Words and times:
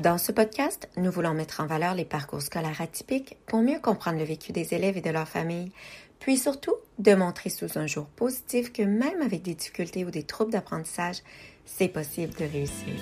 Dans 0.00 0.16
ce 0.16 0.32
podcast, 0.32 0.88
nous 0.96 1.10
voulons 1.10 1.34
mettre 1.34 1.60
en 1.60 1.66
valeur 1.66 1.94
les 1.94 2.06
parcours 2.06 2.40
scolaires 2.40 2.80
atypiques 2.80 3.36
pour 3.46 3.60
mieux 3.60 3.78
comprendre 3.80 4.18
le 4.18 4.24
vécu 4.24 4.50
des 4.50 4.72
élèves 4.72 4.96
et 4.96 5.02
de 5.02 5.10
leurs 5.10 5.28
familles, 5.28 5.72
puis 6.20 6.38
surtout 6.38 6.72
de 6.98 7.14
montrer 7.14 7.50
sous 7.50 7.78
un 7.78 7.86
jour 7.86 8.06
positif 8.06 8.72
que 8.72 8.80
même 8.80 9.20
avec 9.20 9.42
des 9.42 9.52
difficultés 9.52 10.06
ou 10.06 10.10
des 10.10 10.22
troubles 10.22 10.52
d'apprentissage, 10.52 11.18
c'est 11.66 11.88
possible 11.88 12.32
de 12.32 12.44
réussir. 12.46 12.94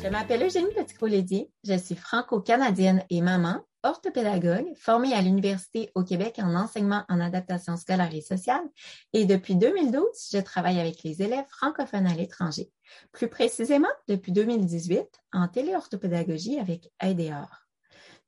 Je 0.00 0.08
m'appelle 0.08 0.44
Eugénie 0.44 0.72
petit 0.76 1.50
je 1.64 1.76
suis 1.76 1.96
franco-canadienne 1.96 3.02
et 3.10 3.22
maman, 3.22 3.60
orthopédagogue, 3.82 4.74
formée 4.76 5.14
à 5.14 5.22
l'Université 5.22 5.90
au 5.94 6.04
Québec 6.04 6.36
en 6.38 6.54
enseignement 6.54 7.04
en 7.08 7.20
adaptation 7.20 7.76
scolaire 7.76 8.12
et 8.12 8.20
sociale 8.20 8.62
et 9.12 9.24
depuis 9.24 9.56
2012, 9.56 10.02
je 10.32 10.38
travaille 10.38 10.80
avec 10.80 11.02
les 11.02 11.22
élèves 11.22 11.46
francophones 11.48 12.06
à 12.06 12.14
l'étranger. 12.14 12.70
Plus 13.12 13.28
précisément, 13.28 13.88
depuis 14.08 14.32
2018, 14.32 15.06
en 15.32 15.48
téléorthopédagogie 15.48 16.58
avec 16.58 16.90
AIDEOR. 17.00 17.48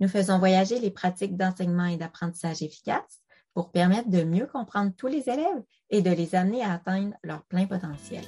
Nous 0.00 0.08
faisons 0.08 0.38
voyager 0.38 0.78
les 0.78 0.90
pratiques 0.90 1.36
d'enseignement 1.36 1.86
et 1.86 1.96
d'apprentissage 1.96 2.62
efficaces 2.62 3.20
pour 3.54 3.72
permettre 3.72 4.08
de 4.08 4.22
mieux 4.22 4.46
comprendre 4.46 4.92
tous 4.96 5.08
les 5.08 5.28
élèves 5.28 5.62
et 5.90 6.02
de 6.02 6.10
les 6.10 6.34
amener 6.34 6.62
à 6.62 6.72
atteindre 6.72 7.14
leur 7.22 7.42
plein 7.44 7.66
potentiel. 7.66 8.24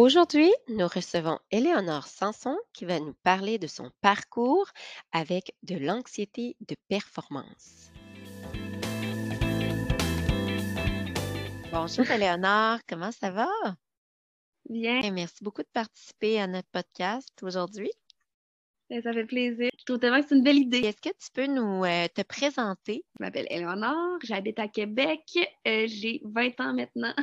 Aujourd'hui, 0.00 0.54
nous 0.68 0.86
recevons 0.86 1.40
Éléonore 1.50 2.06
Sanson 2.06 2.56
qui 2.72 2.84
va 2.84 3.00
nous 3.00 3.14
parler 3.24 3.58
de 3.58 3.66
son 3.66 3.90
parcours 4.00 4.68
avec 5.10 5.56
de 5.64 5.74
l'anxiété 5.74 6.54
de 6.60 6.76
performance. 6.86 7.90
Bonjour 11.72 12.08
Éléonore, 12.12 12.78
comment 12.88 13.10
ça 13.10 13.32
va? 13.32 13.48
Bien. 14.68 15.10
merci 15.10 15.42
beaucoup 15.42 15.62
de 15.62 15.70
participer 15.72 16.40
à 16.40 16.46
notre 16.46 16.68
podcast 16.68 17.36
aujourd'hui. 17.42 17.90
Ben, 18.90 19.02
ça 19.02 19.12
fait 19.12 19.26
plaisir. 19.26 19.70
Je 19.88 19.94
trouve 19.94 20.00
tellement 20.00 20.20
que 20.20 20.28
c'est 20.28 20.34
une 20.34 20.44
belle 20.44 20.58
idée. 20.58 20.80
Est-ce 20.80 21.00
que 21.00 21.08
tu 21.08 21.30
peux 21.32 21.46
nous 21.46 21.82
euh, 21.82 22.08
te 22.14 22.20
présenter? 22.20 23.06
Je 23.18 23.24
m'appelle 23.24 23.46
Eleonore, 23.48 24.18
j'habite 24.22 24.58
à 24.58 24.68
Québec, 24.68 25.22
euh, 25.66 25.86
j'ai 25.86 26.20
20 26.24 26.60
ans 26.60 26.74
maintenant. 26.74 27.14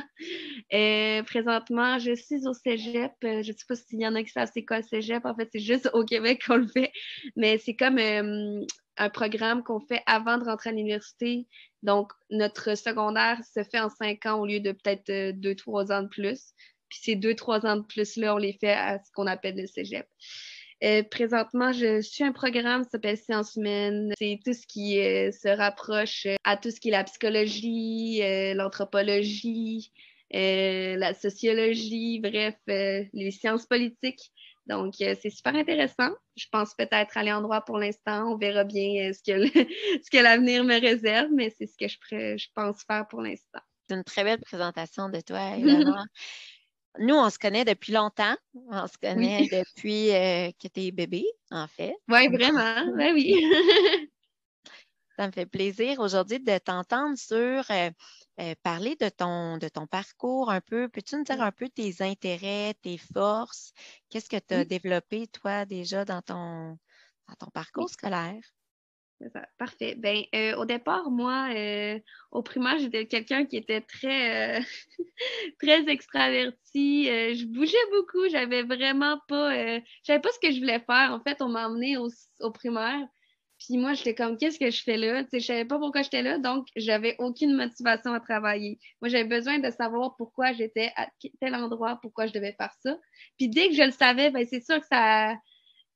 Euh, 0.72 1.22
présentement, 1.22 2.00
je 2.00 2.12
suis 2.16 2.48
au 2.48 2.52
cégep. 2.52 3.12
je 3.22 3.36
ne 3.38 3.42
sais 3.42 3.64
pas 3.68 3.76
s'il 3.76 4.00
y 4.00 4.06
en 4.06 4.16
a 4.16 4.24
qui 4.24 4.30
savent 4.30 4.50
c'est 4.52 4.64
quoi 4.64 4.78
le 4.78 4.82
cégep. 4.82 5.24
En 5.24 5.36
fait, 5.36 5.48
c'est 5.52 5.60
juste 5.60 5.88
au 5.92 6.04
Québec 6.04 6.42
qu'on 6.44 6.56
le 6.56 6.66
fait. 6.66 6.90
Mais 7.36 7.58
c'est 7.58 7.76
comme 7.76 7.98
un 8.00 9.10
programme 9.10 9.62
qu'on 9.62 9.78
fait 9.78 10.02
avant 10.06 10.36
de 10.36 10.44
rentrer 10.44 10.70
à 10.70 10.72
l'université. 10.72 11.46
Donc, 11.84 12.10
notre 12.30 12.76
secondaire 12.76 13.38
se 13.44 13.62
fait 13.62 13.78
en 13.78 13.90
cinq 13.90 14.26
ans 14.26 14.40
au 14.40 14.46
lieu 14.46 14.58
de 14.58 14.72
peut-être 14.72 15.38
deux, 15.38 15.54
trois 15.54 15.92
ans 15.92 16.02
de 16.02 16.08
plus. 16.08 16.52
Puis 16.88 16.98
ces 17.00 17.14
deux, 17.14 17.36
trois 17.36 17.64
ans 17.64 17.76
de 17.76 17.82
plus-là, 17.82 18.34
on 18.34 18.38
les 18.38 18.54
fait 18.54 18.72
à 18.72 18.98
ce 18.98 19.12
qu'on 19.12 19.28
appelle 19.28 19.56
le 19.56 19.68
cégep. 19.68 20.08
Euh, 20.84 21.02
présentement, 21.02 21.72
je 21.72 22.02
suis 22.02 22.22
un 22.22 22.32
programme 22.32 22.84
qui 22.84 22.90
s'appelle 22.90 23.16
Sciences 23.16 23.56
humaines. 23.56 24.12
C'est 24.18 24.40
tout 24.44 24.52
ce 24.52 24.66
qui 24.66 25.00
euh, 25.00 25.32
se 25.32 25.48
rapproche 25.48 26.26
euh, 26.26 26.36
à 26.44 26.56
tout 26.56 26.70
ce 26.70 26.80
qui 26.80 26.88
est 26.88 26.92
la 26.92 27.04
psychologie, 27.04 28.20
l'anthropologie, 28.54 29.92
la 30.30 31.14
sociologie, 31.14 32.20
bref, 32.20 32.56
les 32.66 33.30
sciences 33.30 33.66
politiques. 33.66 34.32
Donc, 34.66 34.94
c'est 34.98 35.30
super 35.30 35.54
intéressant. 35.54 36.10
Je 36.36 36.46
pense 36.50 36.74
peut-être 36.74 37.16
aller 37.16 37.32
en 37.32 37.40
droit 37.40 37.60
pour 37.60 37.78
l'instant. 37.78 38.32
On 38.32 38.36
verra 38.36 38.64
bien 38.64 39.12
ce 39.12 39.22
que, 39.22 39.46
ce 40.02 40.10
que 40.10 40.22
l'avenir 40.22 40.64
me 40.64 40.80
réserve, 40.80 41.30
mais 41.32 41.54
c'est 41.56 41.66
ce 41.66 41.76
que 41.78 41.88
je, 41.88 42.36
je 42.36 42.48
pense 42.54 42.82
faire 42.82 43.06
pour 43.08 43.22
l'instant. 43.22 43.60
C'est 43.88 43.94
une 43.94 44.04
très 44.04 44.24
belle 44.24 44.40
présentation 44.40 45.08
de 45.08 45.20
toi, 45.20 45.52
évidemment. 45.56 46.04
Nous, 46.98 47.14
on 47.14 47.30
se 47.30 47.38
connaît 47.38 47.64
depuis 47.64 47.92
longtemps. 47.92 48.36
On 48.54 48.86
se 48.86 48.98
connaît 48.98 49.48
depuis 49.52 50.10
euh, 50.10 50.50
que 50.60 50.68
tu 50.68 50.80
es 50.80 50.90
bébé, 50.90 51.24
en 51.50 51.66
fait. 51.66 51.94
Oui, 52.08 52.28
vraiment. 52.28 52.94
Ben 52.96 53.14
oui. 53.14 53.34
Ça 55.18 55.26
me 55.26 55.32
fait 55.32 55.46
plaisir 55.46 56.00
aujourd'hui 56.00 56.40
de 56.40 56.58
t'entendre 56.58 57.16
sur 57.16 57.64
euh, 57.70 57.90
euh, 58.38 58.54
parler 58.62 58.96
de 58.96 59.08
ton, 59.08 59.56
de 59.56 59.68
ton 59.68 59.86
parcours 59.86 60.50
un 60.50 60.60
peu. 60.60 60.90
Peux-tu 60.90 61.16
nous 61.16 61.24
dire 61.24 61.40
un 61.40 61.52
peu 61.52 61.70
tes 61.70 62.02
intérêts, 62.02 62.74
tes 62.82 62.98
forces? 62.98 63.72
Qu'est-ce 64.10 64.28
que 64.28 64.36
tu 64.36 64.52
as 64.52 64.66
développé, 64.66 65.26
toi, 65.28 65.64
déjà 65.64 66.04
dans 66.04 66.20
ton, 66.20 66.78
dans 67.28 67.34
ton 67.38 67.50
parcours 67.50 67.88
scolaire? 67.88 68.42
Parfait. 69.58 69.94
Ben, 69.96 70.22
euh, 70.34 70.56
au 70.56 70.66
départ, 70.66 71.10
moi, 71.10 71.48
euh, 71.54 71.98
au 72.32 72.42
primaire, 72.42 72.78
j'étais 72.78 73.06
quelqu'un 73.06 73.46
qui 73.46 73.56
était 73.56 73.80
très, 73.80 74.58
euh, 74.58 74.62
très 75.62 75.88
extraverti. 75.88 77.06
je 77.06 77.44
bougeais 77.46 77.76
beaucoup. 77.92 78.28
J'avais 78.30 78.62
vraiment 78.62 79.18
pas, 79.28 79.54
je 79.78 79.80
savais 80.04 80.20
pas 80.20 80.28
ce 80.32 80.38
que 80.38 80.52
je 80.52 80.58
voulais 80.60 80.80
faire. 80.80 81.12
En 81.12 81.20
fait, 81.20 81.40
on 81.40 81.48
m'a 81.48 81.66
emmené 81.66 81.96
au, 81.96 82.08
au, 82.40 82.50
primaire. 82.50 83.00
Puis 83.58 83.78
moi, 83.78 83.94
j'étais 83.94 84.14
comme, 84.14 84.36
qu'est-ce 84.36 84.58
que 84.58 84.70
je 84.70 84.82
fais 84.82 84.98
là? 84.98 85.24
Sais, 85.30 85.40
je 85.40 85.46
savais 85.46 85.64
pas 85.64 85.78
pourquoi 85.78 86.02
j'étais 86.02 86.22
là, 86.22 86.38
donc 86.38 86.66
j'avais 86.76 87.16
aucune 87.18 87.56
motivation 87.56 88.12
à 88.12 88.20
travailler. 88.20 88.78
Moi, 89.00 89.08
j'avais 89.08 89.24
besoin 89.24 89.58
de 89.58 89.70
savoir 89.70 90.14
pourquoi 90.16 90.52
j'étais 90.52 90.92
à 90.96 91.08
tel 91.40 91.54
endroit, 91.54 91.98
pourquoi 92.02 92.26
je 92.26 92.34
devais 92.34 92.52
faire 92.52 92.74
ça. 92.82 92.98
Puis 93.38 93.48
dès 93.48 93.68
que 93.68 93.74
je 93.74 93.82
le 93.82 93.92
savais, 93.92 94.30
ben 94.30 94.46
c'est 94.46 94.60
sûr 94.60 94.78
que 94.78 94.86
ça 94.86 95.36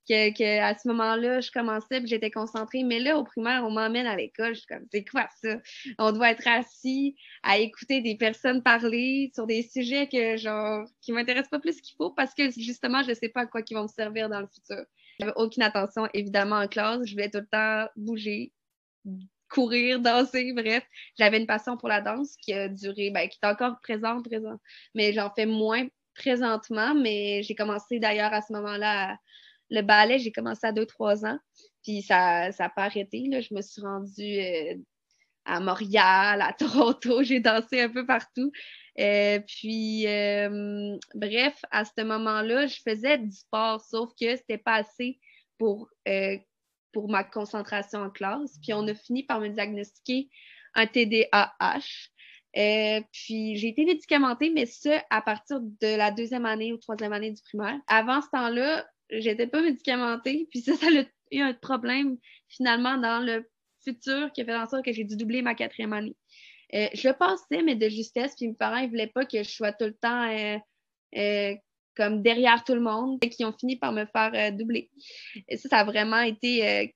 que, 0.08 0.60
à 0.60 0.76
ce 0.76 0.88
moment-là, 0.88 1.40
je 1.40 1.50
commençais 1.50 2.02
j'étais 2.04 2.30
concentrée. 2.30 2.82
Mais 2.84 2.98
là, 2.98 3.18
au 3.18 3.24
primaire, 3.24 3.64
on 3.64 3.70
m'emmène 3.70 4.06
à 4.06 4.16
l'école. 4.16 4.54
Je 4.54 4.60
suis 4.60 4.66
comme, 4.66 4.86
c'est 4.90 5.04
quoi 5.04 5.28
ça? 5.42 5.56
On 5.98 6.12
doit 6.12 6.30
être 6.30 6.46
assis 6.46 7.16
à 7.42 7.58
écouter 7.58 8.00
des 8.00 8.16
personnes 8.16 8.62
parler 8.62 9.30
sur 9.34 9.46
des 9.46 9.62
sujets 9.62 10.08
que, 10.08 10.36
genre, 10.36 10.86
qui 11.00 11.12
m'intéressent 11.12 11.50
pas 11.50 11.60
plus 11.60 11.80
qu'il 11.80 11.94
faut 11.96 12.10
parce 12.10 12.34
que, 12.34 12.50
justement, 12.50 13.02
je 13.02 13.12
sais 13.14 13.28
pas 13.28 13.42
à 13.42 13.46
quoi 13.46 13.62
ils 13.68 13.74
vont 13.74 13.84
me 13.84 13.88
servir 13.88 14.28
dans 14.28 14.40
le 14.40 14.48
futur. 14.48 14.84
J'avais 15.18 15.32
aucune 15.36 15.62
attention, 15.62 16.08
évidemment, 16.14 16.56
en 16.56 16.68
classe. 16.68 17.00
Je 17.04 17.12
voulais 17.12 17.30
tout 17.30 17.38
le 17.38 17.46
temps 17.46 17.88
bouger, 17.96 18.52
courir, 19.48 20.00
danser, 20.00 20.52
bref. 20.54 20.84
J'avais 21.18 21.38
une 21.38 21.46
passion 21.46 21.76
pour 21.76 21.88
la 21.88 22.00
danse 22.00 22.36
qui 22.36 22.52
a 22.52 22.68
duré, 22.68 23.10
ben, 23.10 23.28
qui 23.28 23.38
est 23.42 23.46
encore 23.46 23.78
présente, 23.82 24.24
présent. 24.24 24.58
Mais 24.94 25.12
j'en 25.12 25.30
fais 25.34 25.46
moins 25.46 25.86
présentement, 26.14 26.94
mais 26.94 27.42
j'ai 27.42 27.54
commencé 27.54 27.98
d'ailleurs 27.98 28.32
à 28.32 28.42
ce 28.42 28.52
moment-là 28.52 29.12
à 29.12 29.16
le 29.70 29.82
ballet, 29.82 30.18
j'ai 30.18 30.32
commencé 30.32 30.66
à 30.66 30.72
2-3 30.72 31.26
ans, 31.26 31.38
puis 31.82 32.02
ça 32.02 32.50
n'a 32.58 32.68
pas 32.68 32.84
arrêté. 32.84 33.26
Là. 33.28 33.40
Je 33.40 33.54
me 33.54 33.62
suis 33.62 33.80
rendue 33.80 34.40
euh, 34.40 34.74
à 35.44 35.60
Montréal, 35.60 36.42
à 36.42 36.52
Toronto, 36.58 37.22
j'ai 37.22 37.40
dansé 37.40 37.80
un 37.80 37.88
peu 37.88 38.04
partout. 38.04 38.50
Euh, 38.98 39.38
puis, 39.46 40.06
euh, 40.06 40.96
bref, 41.14 41.56
à 41.70 41.84
ce 41.84 42.02
moment-là, 42.02 42.66
je 42.66 42.80
faisais 42.82 43.18
du 43.18 43.30
sport, 43.30 43.80
sauf 43.80 44.10
que 44.20 44.36
c'était 44.36 44.58
pas 44.58 44.74
assez 44.74 45.18
pour, 45.58 45.88
pour 46.92 47.08
ma 47.08 47.24
concentration 47.24 48.00
en 48.00 48.10
classe. 48.10 48.58
Puis, 48.62 48.74
on 48.74 48.86
a 48.88 48.94
fini 48.94 49.22
par 49.22 49.40
me 49.40 49.48
diagnostiquer 49.48 50.28
un 50.74 50.86
TDAH. 50.86 52.10
puis 53.12 53.56
j'ai 53.56 53.68
été 53.68 53.84
médicamentée, 53.84 54.50
mais 54.50 54.66
ce, 54.66 55.00
à 55.10 55.22
partir 55.22 55.60
de 55.60 55.96
la 55.96 56.10
deuxième 56.10 56.46
année 56.46 56.72
ou 56.72 56.76
troisième 56.76 57.12
année 57.12 57.30
du 57.30 57.42
primaire. 57.42 57.78
Avant 57.86 58.20
ce 58.20 58.28
temps-là, 58.32 58.84
j'étais 59.10 59.46
pas 59.46 59.62
médicamentée. 59.62 60.48
Puis 60.50 60.60
ça, 60.60 60.74
ça 60.76 60.86
a 60.86 61.04
eu 61.32 61.40
un 61.40 61.54
problème 61.54 62.16
finalement 62.48 62.96
dans 62.98 63.24
le 63.24 63.48
futur 63.84 64.32
qui 64.32 64.42
a 64.42 64.44
fait 64.44 64.54
en 64.54 64.66
sorte 64.66 64.84
que 64.84 64.92
j'ai 64.92 65.04
dû 65.04 65.16
doubler 65.16 65.42
ma 65.42 65.54
quatrième 65.54 65.92
année. 65.92 66.16
Euh, 66.74 66.88
je 66.94 67.08
pensais, 67.08 67.62
mais 67.64 67.74
de 67.74 67.88
justesse, 67.88 68.34
puis 68.36 68.48
mes 68.48 68.54
parents 68.54 68.78
ils 68.78 68.88
voulaient 68.88 69.08
pas 69.08 69.24
que 69.24 69.42
je 69.42 69.50
sois 69.50 69.72
tout 69.72 69.86
le 69.86 69.94
temps 69.94 70.30
euh, 70.30 70.58
euh, 71.16 71.54
comme 71.96 72.22
derrière 72.22 72.62
tout 72.64 72.74
le 72.74 72.80
monde, 72.80 73.18
et 73.22 73.28
qui 73.28 73.44
ont 73.44 73.52
fini 73.52 73.76
par 73.76 73.92
me 73.92 74.06
faire 74.06 74.52
doubler. 74.52 74.90
Et 75.48 75.56
ça, 75.56 75.68
ça 75.68 75.78
a 75.78 75.84
vraiment 75.84 76.20
été 76.20 76.94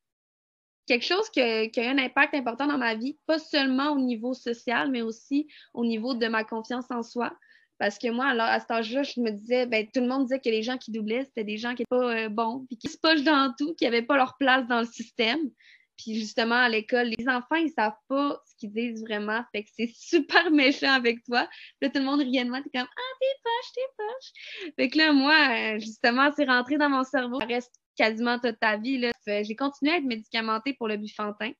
quelque 0.87 1.05
chose 1.05 1.29
qui 1.31 1.41
a, 1.41 1.65
eu 1.65 1.71
un 1.77 1.99
impact 1.99 2.35
important 2.35 2.67
dans 2.67 2.79
ma 2.79 2.95
vie, 2.95 3.19
pas 3.27 3.39
seulement 3.39 3.91
au 3.91 3.99
niveau 3.99 4.35
social, 4.35 4.91
mais 4.91 5.03
aussi 5.03 5.49
au 5.75 5.85
niveau 5.85 6.15
de 6.15 6.27
ma 6.29 6.45
confiance 6.45 6.87
en 6.91 7.03
soi. 7.03 7.37
Parce 7.85 7.99
que 7.99 8.09
moi, 8.09 8.29
alors, 8.29 8.47
à 8.47 8.61
cet 8.61 8.71
âge-là, 8.71 9.03
je 9.03 9.21
me 9.21 9.31
disais, 9.31 9.67
ben, 9.67 9.87
tout 9.93 10.01
le 10.01 10.07
monde 10.07 10.23
disait 10.23 10.41
que 10.41 10.49
les 10.49 10.63
gens 10.63 10.79
qui 10.79 10.91
doublaient, 10.91 11.27
c'était 11.27 11.45
des 11.45 11.59
gens 11.59 11.75
qui 11.75 11.83
n'étaient 11.83 11.91
pas 11.91 12.17
euh, 12.17 12.29
bons, 12.31 12.65
puis 12.67 12.79
qui 12.79 12.89
se 12.89 12.97
pochent 12.97 13.25
dans 13.25 13.53
tout, 13.59 13.75
qui 13.75 13.85
n'avaient 13.85 14.01
pas 14.01 14.17
leur 14.17 14.39
place 14.39 14.67
dans 14.69 14.81
le 14.81 14.87
système. 14.87 15.51
Puis 15.99 16.15
justement, 16.15 16.55
à 16.55 16.71
l'école, 16.71 17.13
les 17.19 17.29
enfants, 17.29 17.57
ils 17.57 17.69
savent 17.69 17.93
pas 18.09 18.41
ce 18.47 18.55
qu'ils 18.57 18.73
disent 18.73 19.03
vraiment. 19.03 19.45
Fait 19.53 19.65
que 19.65 19.69
c'est 19.77 19.91
super 19.95 20.51
méchant 20.51 20.93
avec 20.93 21.23
toi. 21.25 21.47
Là, 21.83 21.91
tout 21.91 21.99
le 21.99 22.07
monde 22.07 22.21
riait 22.21 22.47
de 22.47 22.49
moi. 22.49 22.63
T'es 22.63 22.71
comme, 22.71 22.89
ah, 22.89 23.17
t'es 23.21 23.27
poche, 23.45 23.73
t'es 23.75 23.81
poche. 23.99 24.73
Fait 24.79 24.89
que 24.89 24.97
là, 24.97 25.13
moi, 25.13 25.79
justement, 25.79 26.31
c'est 26.35 26.47
rentré 26.47 26.79
dans 26.79 26.89
mon 26.89 27.05
cerveau. 27.05 27.39
Ça 27.39 27.47
reste 27.47 27.75
quasiment 27.99 28.39
toute 28.39 28.59
ta 28.61 28.79
vie. 28.79 28.97
Là. 28.97 29.13
J'ai 29.27 29.57
continué 29.57 29.93
à 29.93 29.97
être 29.99 30.05
médicamentée 30.05 30.73
pour 30.73 30.89
le 30.89 30.97
bifantin. 30.97 31.51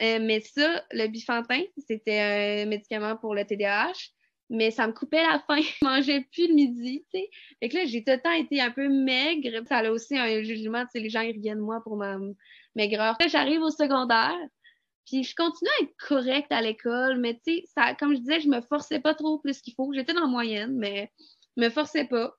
Euh, 0.00 0.18
mais 0.18 0.40
ça, 0.40 0.82
le 0.92 1.08
bifantin, 1.08 1.60
c'était 1.76 2.62
un 2.64 2.64
médicament 2.64 3.18
pour 3.18 3.34
le 3.34 3.44
TDAH 3.44 3.92
mais 4.50 4.70
ça 4.70 4.86
me 4.86 4.92
coupait 4.92 5.22
la 5.22 5.42
faim. 5.46 5.60
Je 5.60 5.84
mangeais 5.84 6.26
plus 6.32 6.48
le 6.48 6.54
midi, 6.54 7.04
tu 7.12 7.20
sais. 7.20 7.30
Fait 7.60 7.68
que 7.68 7.76
là, 7.76 7.84
j'ai 7.84 8.04
tout 8.04 8.12
le 8.12 8.20
temps 8.20 8.32
été 8.32 8.60
un 8.60 8.70
peu 8.70 8.88
maigre. 8.88 9.62
Ça 9.66 9.78
a 9.78 9.90
aussi 9.90 10.16
un 10.16 10.42
jugement, 10.42 10.82
tu 10.82 10.90
sais, 10.92 11.00
les 11.00 11.10
gens, 11.10 11.20
ils 11.20 11.56
moi 11.56 11.80
pour 11.82 11.96
ma 11.96 12.18
maigreur. 12.74 13.16
Là, 13.20 13.28
j'arrive 13.28 13.60
au 13.60 13.70
secondaire. 13.70 14.36
Puis 15.06 15.24
je 15.24 15.34
continuais 15.34 15.72
à 15.80 15.82
être 15.84 15.96
correcte 16.08 16.52
à 16.52 16.62
l'école, 16.62 17.18
mais 17.18 17.40
comme 17.98 18.14
je 18.14 18.20
disais, 18.20 18.40
je 18.40 18.48
me 18.48 18.60
forçais 18.60 19.00
pas 19.00 19.14
trop 19.14 19.38
plus 19.38 19.60
qu'il 19.60 19.74
faut. 19.74 19.92
J'étais 19.92 20.12
dans 20.12 20.20
la 20.20 20.26
moyenne, 20.26 20.76
mais 20.76 21.10
je 21.56 21.64
me 21.64 21.70
forçais 21.70 22.04
pas. 22.04 22.34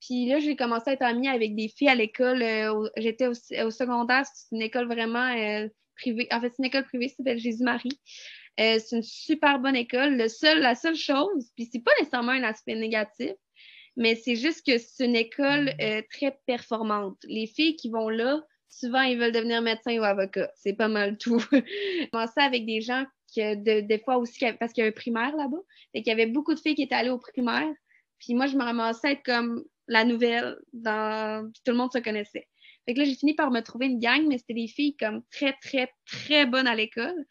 Puis 0.00 0.26
là, 0.26 0.38
j'ai 0.38 0.56
commencé 0.56 0.90
à 0.90 0.92
être 0.94 1.02
amie 1.02 1.28
avec 1.28 1.54
des 1.54 1.68
filles 1.68 1.88
à 1.88 1.94
l'école. 1.94 2.42
Euh, 2.42 2.88
j'étais 2.96 3.26
au, 3.26 3.34
secondaire, 3.34 4.24
c'est 4.32 4.54
une 4.54 4.62
école 4.62 4.86
vraiment 4.86 5.34
euh, 5.36 5.68
privée. 5.96 6.28
En 6.30 6.40
fait, 6.40 6.50
c'est 6.50 6.58
une 6.60 6.66
école 6.66 6.84
privée, 6.84 7.08
ça 7.08 7.16
s'appelle 7.16 7.38
Jésus-Marie. 7.38 8.00
Euh, 8.60 8.78
c'est 8.78 8.96
une 8.96 9.02
super 9.02 9.58
bonne 9.58 9.76
école. 9.76 10.16
Le 10.16 10.28
seul, 10.28 10.60
la 10.60 10.74
seule 10.74 10.96
chose, 10.96 11.50
puis 11.56 11.68
c'est 11.70 11.82
pas 11.82 11.92
nécessairement 11.98 12.32
un 12.32 12.42
aspect 12.42 12.74
négatif, 12.74 13.32
mais 13.96 14.14
c'est 14.14 14.36
juste 14.36 14.64
que 14.66 14.78
c'est 14.78 15.04
une 15.04 15.16
école 15.16 15.72
très 16.10 16.38
performante. 16.46 17.18
Les 17.24 17.46
filles 17.46 17.76
qui 17.76 17.90
vont 17.90 18.08
là, 18.08 18.42
souvent, 18.68 19.02
ils 19.02 19.18
veulent 19.18 19.32
devenir 19.32 19.62
médecin 19.62 19.98
ou 19.98 20.04
avocat. 20.04 20.50
C'est 20.54 20.74
pas 20.74 20.88
mal 20.88 21.16
tout. 21.18 21.38
J'ai 21.52 22.08
commencé 22.12 22.40
avec 22.40 22.66
des 22.66 22.80
gens 22.80 23.04
que 23.34 23.54
des 23.80 23.98
fois 24.04 24.18
aussi, 24.18 24.38
parce 24.58 24.72
qu'il 24.72 24.82
y 24.82 24.86
a 24.86 24.88
un 24.88 24.92
primaire 24.92 25.34
là-bas, 25.36 25.58
et 25.94 26.02
qu'il 26.02 26.10
y 26.10 26.14
avait 26.14 26.30
beaucoup 26.30 26.54
de 26.54 26.60
filles 26.60 26.74
qui 26.74 26.82
étaient 26.82 26.94
allées 26.94 27.10
au 27.10 27.18
primaire. 27.18 27.68
Puis 28.18 28.34
moi, 28.34 28.46
je 28.46 28.56
me 28.56 28.62
ramassais 28.62 29.12
être 29.12 29.22
comme 29.24 29.64
la 29.88 30.04
nouvelle 30.04 30.56
dans. 30.72 31.50
Puis 31.52 31.62
tout 31.64 31.72
le 31.72 31.78
monde 31.78 31.92
se 31.92 31.98
connaissait. 31.98 32.48
Fait 32.86 32.94
que 32.94 33.00
là, 33.00 33.04
j'ai 33.04 33.14
fini 33.14 33.34
par 33.34 33.50
me 33.50 33.60
trouver 33.60 33.86
une 33.86 33.98
gang, 33.98 34.26
mais 34.28 34.38
c'était 34.38 34.54
des 34.54 34.68
filles 34.68 34.96
comme 34.96 35.22
très, 35.30 35.54
très, 35.60 35.90
très 36.06 36.46
bonnes 36.46 36.68
à 36.68 36.74
l'école, 36.74 37.26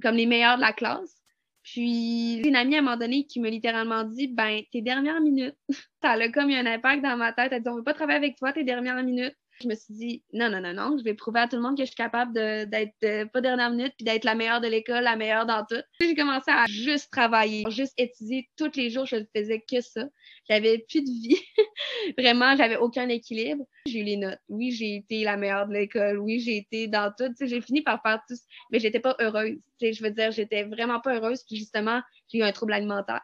comme 0.00 0.16
les 0.16 0.26
meilleures 0.26 0.56
de 0.56 0.62
la 0.62 0.72
classe. 0.72 1.16
Puis 1.62 2.40
une 2.46 2.56
amie 2.56 2.76
à 2.76 2.78
un 2.78 2.82
moment 2.82 2.96
donné 2.96 3.26
qui 3.26 3.40
m'a 3.40 3.50
littéralement 3.50 4.04
dit 4.04 4.28
Ben, 4.28 4.62
tes 4.72 4.82
dernières 4.82 5.20
minutes, 5.20 5.56
ça 6.02 6.10
a 6.10 6.28
comme 6.30 6.50
eu 6.50 6.54
un 6.54 6.66
impact 6.66 7.02
dans 7.02 7.16
ma 7.16 7.32
tête. 7.32 7.52
Elle 7.52 7.62
dit 7.62 7.68
On 7.68 7.76
veut 7.76 7.84
pas 7.84 7.94
travailler 7.94 8.18
avec 8.18 8.36
toi 8.36 8.52
tes 8.52 8.64
dernières 8.64 9.02
minutes. 9.02 9.36
Je 9.62 9.68
me 9.68 9.74
suis 9.74 9.94
dit, 9.94 10.22
non, 10.32 10.48
non, 10.48 10.60
non, 10.60 10.72
non, 10.72 10.96
je 10.98 11.04
vais 11.04 11.14
prouver 11.14 11.40
à 11.40 11.48
tout 11.48 11.56
le 11.56 11.62
monde 11.62 11.76
que 11.76 11.82
je 11.82 11.88
suis 11.88 11.96
capable 11.96 12.32
d'être 12.32 13.30
pas 13.30 13.40
dernière 13.40 13.70
minute 13.70 13.92
puis 13.96 14.04
d'être 14.04 14.24
la 14.24 14.34
meilleure 14.34 14.60
de 14.60 14.68
l'école, 14.68 15.04
la 15.04 15.16
meilleure 15.16 15.46
dans 15.46 15.64
tout. 15.68 15.82
J'ai 16.00 16.14
commencé 16.14 16.50
à 16.50 16.64
juste 16.66 17.10
travailler, 17.10 17.64
juste 17.70 17.94
étudier 17.98 18.48
tous 18.56 18.70
les 18.76 18.90
jours. 18.90 19.06
Je 19.06 19.16
ne 19.16 19.24
faisais 19.34 19.60
que 19.60 19.80
ça. 19.80 20.06
J'avais 20.48 20.78
plus 20.88 21.02
de 21.02 21.10
vie. 21.10 21.40
Vraiment, 22.18 22.56
j'avais 22.56 22.76
aucun 22.76 23.08
équilibre. 23.08 23.64
J'ai 23.86 24.00
eu 24.00 24.04
les 24.04 24.16
notes. 24.16 24.40
Oui, 24.48 24.72
j'ai 24.72 24.96
été 24.96 25.24
la 25.24 25.36
meilleure 25.36 25.68
de 25.68 25.74
l'école. 25.74 26.18
Oui, 26.18 26.40
j'ai 26.40 26.56
été 26.56 26.88
dans 26.88 27.12
tout. 27.16 27.32
J'ai 27.40 27.60
fini 27.60 27.82
par 27.82 28.00
faire 28.02 28.20
tout. 28.28 28.34
Mais 28.72 28.80
j'étais 28.80 29.00
pas 29.00 29.14
heureuse. 29.20 29.58
je 29.80 30.02
veux 30.02 30.10
dire, 30.10 30.32
j'étais 30.32 30.64
vraiment 30.64 31.00
pas 31.00 31.14
heureuse. 31.14 31.44
Puis 31.44 31.56
justement, 31.56 32.00
j'ai 32.32 32.38
eu 32.38 32.42
un 32.42 32.52
trouble 32.52 32.72
alimentaire. 32.72 33.22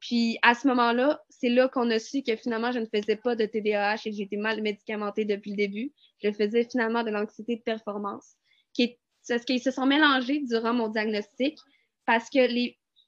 Puis 0.00 0.38
à 0.42 0.54
ce 0.54 0.66
moment-là, 0.68 1.22
c'est 1.28 1.50
là, 1.50 1.68
qu'on 1.68 1.90
a 1.90 1.98
su 1.98 2.22
que 2.22 2.34
finalement, 2.36 2.72
je 2.72 2.78
ne 2.78 2.86
faisais 2.86 3.16
pas 3.16 3.36
de 3.36 3.44
TDAH 3.44 3.96
et 4.06 4.10
que 4.10 4.16
j'étais 4.16 4.36
mal 4.36 4.62
médicamentée 4.62 5.24
depuis 5.24 5.50
le 5.50 5.56
début. 5.56 5.92
Je 6.22 6.32
faisais 6.32 6.66
finalement 6.70 7.02
de 7.02 7.10
l'anxiété 7.10 7.56
de 7.56 7.62
performance, 7.62 8.34
qui 8.72 8.98
ce 9.22 9.34
qu'ils 9.44 9.62
se 9.62 9.70
sont 9.70 9.86
mélangés 9.86 10.40
durant 10.48 10.72
mon 10.72 10.88
diagnostic 10.88 11.58
parce 12.06 12.28
que 12.30 12.40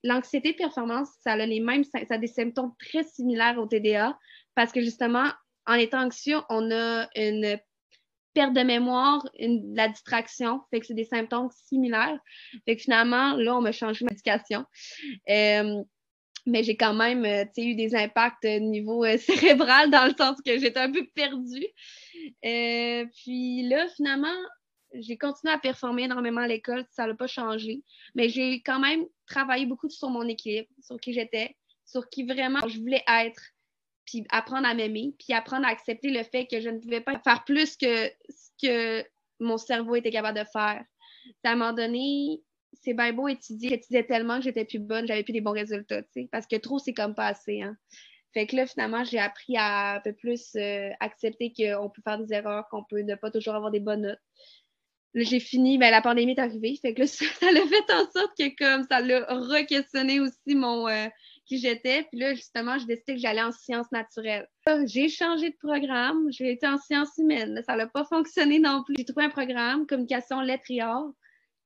l'anxiété 0.04 0.52
de 0.52 0.56
performance, 0.58 1.08
ça 1.22 1.32
a 1.32 1.46
les 1.46 1.60
mêmes, 1.60 1.84
ça 1.84 2.00
a 2.10 2.18
des 2.18 2.26
symptômes 2.26 2.72
très 2.78 3.02
similaires 3.02 3.58
au 3.58 3.66
TDA 3.66 4.16
parce 4.54 4.72
que 4.72 4.80
justement, 4.80 5.28
en 5.66 5.74
étant 5.74 6.04
anxieux, 6.04 6.38
on 6.50 6.70
a 6.70 7.08
une 7.16 7.58
perte 8.34 8.54
de 8.54 8.62
mémoire, 8.62 9.26
une, 9.38 9.74
la 9.74 9.88
distraction, 9.88 10.62
fait 10.70 10.80
que 10.80 10.86
c'est 10.86 10.94
des 10.94 11.04
symptômes 11.04 11.50
similaires. 11.50 12.18
Fait 12.64 12.76
que 12.76 12.82
finalement, 12.82 13.34
là, 13.36 13.56
on 13.56 13.60
m'a 13.60 13.72
changé 13.72 14.04
de 14.04 14.10
médication. 14.10 14.64
Euh, 15.28 15.82
mais 16.46 16.62
j'ai 16.62 16.76
quand 16.76 16.94
même 16.94 17.24
euh, 17.24 17.44
eu 17.56 17.74
des 17.74 17.94
impacts 17.94 18.44
au 18.44 18.60
niveau 18.60 19.04
euh, 19.04 19.18
cérébral 19.18 19.90
dans 19.90 20.06
le 20.06 20.14
sens 20.16 20.38
que 20.44 20.58
j'étais 20.58 20.80
un 20.80 20.90
peu 20.90 21.06
perdue. 21.14 21.66
Euh, 22.44 23.06
puis 23.16 23.68
là, 23.68 23.88
finalement, 23.96 24.34
j'ai 24.94 25.16
continué 25.16 25.54
à 25.54 25.58
performer 25.58 26.04
énormément 26.04 26.42
à 26.42 26.48
l'école, 26.48 26.84
ça 26.90 27.06
n'a 27.06 27.14
pas 27.14 27.26
changé. 27.26 27.82
Mais 28.14 28.28
j'ai 28.28 28.60
quand 28.62 28.80
même 28.80 29.04
travaillé 29.26 29.66
beaucoup 29.66 29.88
sur 29.88 30.10
mon 30.10 30.26
équilibre, 30.28 30.68
sur 30.80 30.98
qui 30.98 31.12
j'étais, 31.12 31.56
sur 31.86 32.08
qui 32.08 32.24
vraiment 32.24 32.66
je 32.68 32.78
voulais 32.78 33.04
être, 33.08 33.42
puis 34.04 34.24
apprendre 34.30 34.66
à 34.66 34.74
m'aimer, 34.74 35.14
puis 35.18 35.32
apprendre 35.32 35.66
à 35.66 35.70
accepter 35.70 36.10
le 36.10 36.22
fait 36.24 36.46
que 36.46 36.60
je 36.60 36.68
ne 36.68 36.78
pouvais 36.78 37.00
pas 37.00 37.18
faire 37.20 37.44
plus 37.44 37.76
que 37.76 38.08
ce 38.28 38.50
que 38.62 39.04
mon 39.40 39.56
cerveau 39.56 39.96
était 39.96 40.10
capable 40.10 40.38
de 40.38 40.44
faire. 40.52 40.84
À 41.44 41.50
un 41.50 41.56
moment 41.56 41.72
donné, 41.72 42.42
c'est 42.80 42.94
bien 42.94 43.12
beau 43.12 43.28
étudier. 43.28 43.70
J'étudiais 43.70 44.04
tellement 44.04 44.38
que 44.38 44.44
j'étais 44.44 44.64
plus 44.64 44.78
bonne, 44.78 45.06
j'avais 45.06 45.22
plus 45.22 45.32
des 45.32 45.40
bons 45.40 45.52
résultats, 45.52 46.02
tu 46.02 46.08
sais, 46.14 46.28
parce 46.30 46.46
que 46.46 46.56
trop, 46.56 46.78
c'est 46.78 46.94
comme 46.94 47.14
pas 47.14 47.26
assez, 47.26 47.62
hein. 47.62 47.76
Fait 48.34 48.46
que 48.46 48.56
là, 48.56 48.66
finalement, 48.66 49.04
j'ai 49.04 49.18
appris 49.18 49.56
à 49.56 49.96
un 49.96 50.00
peu 50.00 50.12
plus 50.14 50.54
euh, 50.56 50.90
accepter 51.00 51.52
qu'on 51.52 51.90
peut 51.90 52.02
faire 52.02 52.18
des 52.18 52.32
erreurs, 52.32 52.66
qu'on 52.70 52.82
peut 52.82 53.00
ne 53.00 53.14
pas 53.14 53.30
toujours 53.30 53.54
avoir 53.54 53.70
des 53.70 53.80
bonnes 53.80 54.02
notes. 54.02 54.18
Là, 55.14 55.24
j'ai 55.24 55.40
fini, 55.40 55.76
ben, 55.76 55.90
la 55.90 56.00
pandémie 56.00 56.32
est 56.32 56.40
arrivée. 56.40 56.78
Fait 56.80 56.94
que 56.94 57.00
là, 57.00 57.06
ça 57.06 57.52
l'a 57.52 57.60
fait 57.66 57.92
en 57.92 58.10
sorte 58.10 58.32
que 58.38 58.56
comme 58.56 58.86
ça 58.90 59.00
l'a 59.00 59.26
re-questionné 59.28 60.20
aussi 60.20 60.54
mon 60.54 60.88
euh, 60.88 61.08
qui 61.44 61.58
j'étais. 61.58 62.04
Puis 62.04 62.20
là, 62.20 62.34
justement, 62.34 62.78
j'ai 62.78 62.86
décidé 62.86 63.14
que 63.14 63.20
j'allais 63.20 63.42
en 63.42 63.52
sciences 63.52 63.92
naturelles. 63.92 64.48
J'ai 64.86 65.10
changé 65.10 65.50
de 65.50 65.56
programme. 65.62 66.28
J'ai 66.30 66.52
été 66.52 66.66
en 66.66 66.78
sciences 66.78 67.18
humaines. 67.18 67.62
Ça 67.66 67.76
n'a 67.76 67.86
pas 67.86 68.04
fonctionné 68.04 68.58
non 68.58 68.82
plus. 68.82 68.94
J'ai 68.96 69.04
trouvé 69.04 69.26
un 69.26 69.30
programme, 69.30 69.86
communication, 69.86 70.40
lettres 70.40 70.70
et 70.70 70.80
arts, 70.80 71.12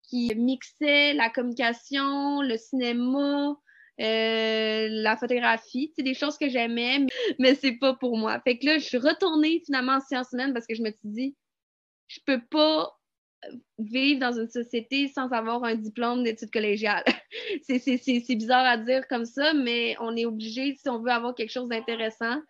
qui 0.08 0.32
mixait 0.34 1.14
la 1.14 1.30
communication, 1.30 2.40
le 2.42 2.56
cinéma, 2.56 3.56
euh, 4.00 4.88
la 4.90 5.16
photographie, 5.16 5.92
c'est 5.96 6.02
des 6.02 6.14
choses 6.14 6.36
que 6.36 6.48
j'aimais, 6.48 6.98
mais, 7.00 7.06
mais 7.38 7.54
c'est 7.54 7.72
pas 7.78 7.94
pour 7.94 8.16
moi. 8.16 8.40
Fait 8.40 8.58
que 8.58 8.66
là, 8.66 8.78
je 8.78 8.84
suis 8.84 8.98
retournée 8.98 9.62
finalement 9.64 9.94
en 9.94 10.00
sciences 10.00 10.32
humaines 10.32 10.52
parce 10.52 10.66
que 10.66 10.74
je 10.74 10.82
me 10.82 10.90
suis 10.90 11.08
dit, 11.08 11.36
je 12.08 12.20
peux 12.26 12.40
pas 12.50 12.92
vivre 13.78 14.20
dans 14.20 14.38
une 14.38 14.48
société 14.48 15.08
sans 15.08 15.30
avoir 15.30 15.64
un 15.64 15.74
diplôme 15.74 16.24
d'études 16.24 16.50
collégiales. 16.50 17.04
c'est 17.62 18.36
bizarre 18.36 18.66
à 18.66 18.76
dire 18.76 19.06
comme 19.08 19.24
ça, 19.24 19.54
mais 19.54 19.96
on 20.00 20.16
est 20.16 20.26
obligé, 20.26 20.74
si 20.76 20.88
on 20.88 21.00
veut 21.00 21.10
avoir 21.10 21.34
quelque 21.34 21.52
chose 21.52 21.68
d'intéressant, 21.68 22.40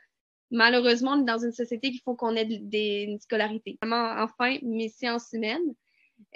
malheureusement, 0.51 1.13
on 1.13 1.23
est 1.23 1.27
dans 1.27 1.45
une 1.45 1.53
société 1.53 1.91
qu'il 1.91 2.01
faut 2.05 2.15
qu'on 2.15 2.37
ait 2.37 2.45
des, 2.45 3.05
une 3.09 3.21
scolarité. 3.21 3.79
Enfin, 3.83 4.59
mes 4.63 4.89
sciences 4.89 5.29
humaines, 5.33 5.75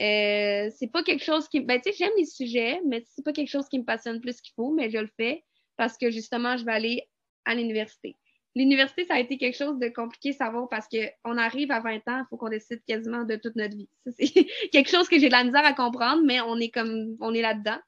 euh, 0.00 0.70
c'est 0.76 0.90
pas 0.90 1.02
quelque 1.02 1.24
chose 1.24 1.48
qui. 1.48 1.60
Ben, 1.60 1.80
tu 1.80 1.90
sais, 1.90 1.96
j'aime 1.98 2.12
les 2.16 2.24
sujets, 2.24 2.80
mais 2.86 3.04
c'est 3.10 3.24
pas 3.24 3.32
quelque 3.32 3.50
chose 3.50 3.68
qui 3.68 3.78
me 3.78 3.84
passionne 3.84 4.20
plus 4.20 4.40
qu'il 4.40 4.54
faut, 4.54 4.72
mais 4.72 4.90
je 4.90 4.98
le 4.98 5.10
fais 5.16 5.44
parce 5.76 5.96
que 5.98 6.10
justement, 6.10 6.56
je 6.56 6.64
vais 6.64 6.72
aller 6.72 7.08
à 7.44 7.54
l'université. 7.54 8.16
L'université, 8.56 9.04
ça 9.04 9.14
a 9.14 9.20
été 9.20 9.38
quelque 9.38 9.56
chose 9.56 9.78
de 9.78 9.88
compliqué 9.88 10.30
à 10.30 10.32
savoir 10.32 10.68
parce 10.68 10.86
qu'on 10.88 11.38
arrive 11.38 11.70
à 11.70 11.80
20 11.80 11.96
ans, 12.08 12.18
il 12.18 12.24
faut 12.28 12.36
qu'on 12.36 12.48
décide 12.48 12.82
quasiment 12.84 13.24
de 13.24 13.36
toute 13.36 13.54
notre 13.56 13.76
vie. 13.76 13.88
C'est 14.18 14.26
quelque 14.72 14.90
chose 14.90 15.08
que 15.08 15.18
j'ai 15.18 15.28
de 15.28 15.32
la 15.32 15.44
misère 15.44 15.64
à 15.64 15.72
comprendre, 15.72 16.22
mais 16.24 16.40
on 16.40 16.56
est 16.58 16.70
comme 16.70 17.16
on 17.20 17.32
est 17.32 17.42
là-dedans. 17.42 17.78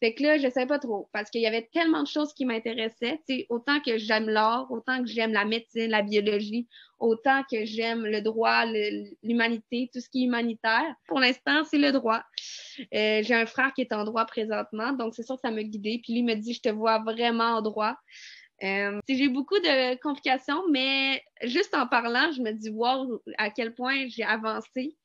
Fait 0.00 0.14
que 0.14 0.22
là, 0.22 0.38
je 0.38 0.48
sais 0.48 0.66
pas 0.66 0.78
trop, 0.78 1.08
parce 1.12 1.30
qu'il 1.30 1.40
y 1.40 1.46
avait 1.46 1.68
tellement 1.72 2.02
de 2.02 2.08
choses 2.08 2.32
qui 2.32 2.44
m'intéressaient. 2.44 3.20
Autant 3.48 3.80
que 3.80 3.98
j'aime 3.98 4.28
l'art, 4.28 4.70
autant 4.70 5.02
que 5.02 5.08
j'aime 5.08 5.32
la 5.32 5.44
médecine, 5.44 5.90
la 5.90 6.02
biologie, 6.02 6.66
autant 6.98 7.42
que 7.50 7.64
j'aime 7.64 8.06
le 8.06 8.20
droit, 8.20 8.64
l'humanité, 9.22 9.90
tout 9.92 10.00
ce 10.00 10.08
qui 10.08 10.22
est 10.22 10.26
humanitaire. 10.26 10.94
Pour 11.06 11.20
l'instant, 11.20 11.64
c'est 11.64 11.78
le 11.78 11.92
droit. 11.92 12.22
Euh, 12.94 13.22
j'ai 13.22 13.34
un 13.34 13.46
frère 13.46 13.72
qui 13.74 13.82
est 13.82 13.92
en 13.92 14.04
droit 14.04 14.24
présentement, 14.24 14.92
donc 14.92 15.14
c'est 15.14 15.22
sûr 15.22 15.36
que 15.36 15.42
ça 15.42 15.50
m'a 15.50 15.62
guidé. 15.62 16.00
Puis 16.02 16.14
lui 16.14 16.22
me 16.22 16.34
dit, 16.34 16.54
je 16.54 16.62
te 16.62 16.68
vois 16.68 16.98
vraiment 17.00 17.56
en 17.56 17.62
droit. 17.62 17.96
Euh, 18.62 19.00
j'ai 19.06 19.28
beaucoup 19.28 19.58
de 19.58 20.00
complications, 20.00 20.62
mais 20.70 21.22
juste 21.42 21.74
en 21.74 21.86
parlant, 21.86 22.32
je 22.32 22.40
me 22.40 22.52
dis, 22.52 22.70
wow, 22.70 23.22
à 23.36 23.50
quel 23.50 23.74
point 23.74 24.06
j'ai 24.08 24.24
avancé. 24.24 24.96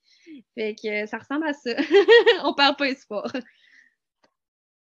Fait 0.56 0.76
que 0.82 1.06
ça 1.08 1.18
ressemble 1.18 1.48
à 1.48 1.54
ça. 1.54 1.72
On 2.46 2.54
perd 2.54 2.78
pas 2.78 2.88
espoir. 2.88 3.32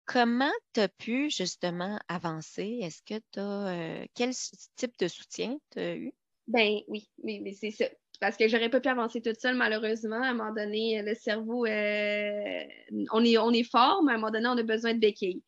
Comment 0.07 0.53
tu 0.73 0.81
as 0.81 0.89
pu 0.89 1.31
justement 1.31 1.99
avancer? 2.07 2.79
Est-ce 2.81 3.03
que 3.03 3.21
tu 3.33 3.41
as 3.41 3.69
euh, 3.69 4.07
quel 4.15 4.31
type 4.77 4.97
de 5.01 5.09
soutien 5.09 5.59
tu 5.73 5.81
as 5.81 5.97
eu? 5.97 6.13
Ben 6.47 6.79
oui, 6.87 7.11
mais, 7.25 7.53
c'est 7.53 7.73
ça. 7.73 7.87
Parce 8.21 8.37
que 8.37 8.47
j'aurais 8.47 8.71
pas 8.71 8.81
pu 8.81 8.89
avancer 8.89 9.21
toute 9.21 9.41
seule, 9.41 9.57
malheureusement. 9.57 10.23
À 10.23 10.29
un 10.29 10.35
moment 10.35 10.55
donné, 10.55 11.03
le 11.03 11.15
cerveau, 11.17 11.67
euh, 11.67 12.65
on, 13.11 13.25
est, 13.25 13.37
on 13.37 13.51
est 13.51 13.69
fort, 13.69 14.05
mais 14.05 14.13
à 14.13 14.15
un 14.15 14.19
moment 14.19 14.31
donné, 14.31 14.47
on 14.47 14.57
a 14.57 14.63
besoin 14.63 14.95
de 14.95 15.01
béquilles. 15.01 15.43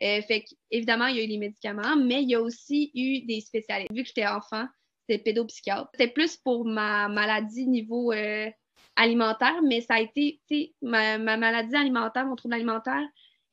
Euh, 0.00 0.22
fait 0.22 0.44
évidemment, 0.70 1.06
il 1.08 1.16
y 1.16 1.20
a 1.20 1.24
eu 1.24 1.28
les 1.28 1.38
médicaments, 1.38 1.96
mais 1.96 2.22
il 2.22 2.30
y 2.30 2.36
a 2.36 2.40
aussi 2.40 2.92
eu 2.94 3.26
des 3.26 3.40
spécialistes. 3.40 3.92
Vu 3.92 4.02
que 4.02 4.08
j'étais 4.08 4.28
enfant, 4.28 4.66
c'était 5.08 5.22
pédopsychiatre. 5.22 5.90
C'était 5.92 6.12
plus 6.12 6.36
pour 6.36 6.64
ma 6.64 7.08
maladie 7.08 7.66
niveau 7.66 8.12
alimentaire, 8.94 9.60
mais 9.62 9.80
ça 9.80 9.94
a 9.94 10.00
été, 10.00 10.40
tu 10.48 10.56
sais, 10.56 10.74
ma 10.82 11.18
maladie 11.18 11.74
alimentaire, 11.74 12.26
mon 12.26 12.36
trouble 12.36 12.54
alimentaire, 12.54 13.02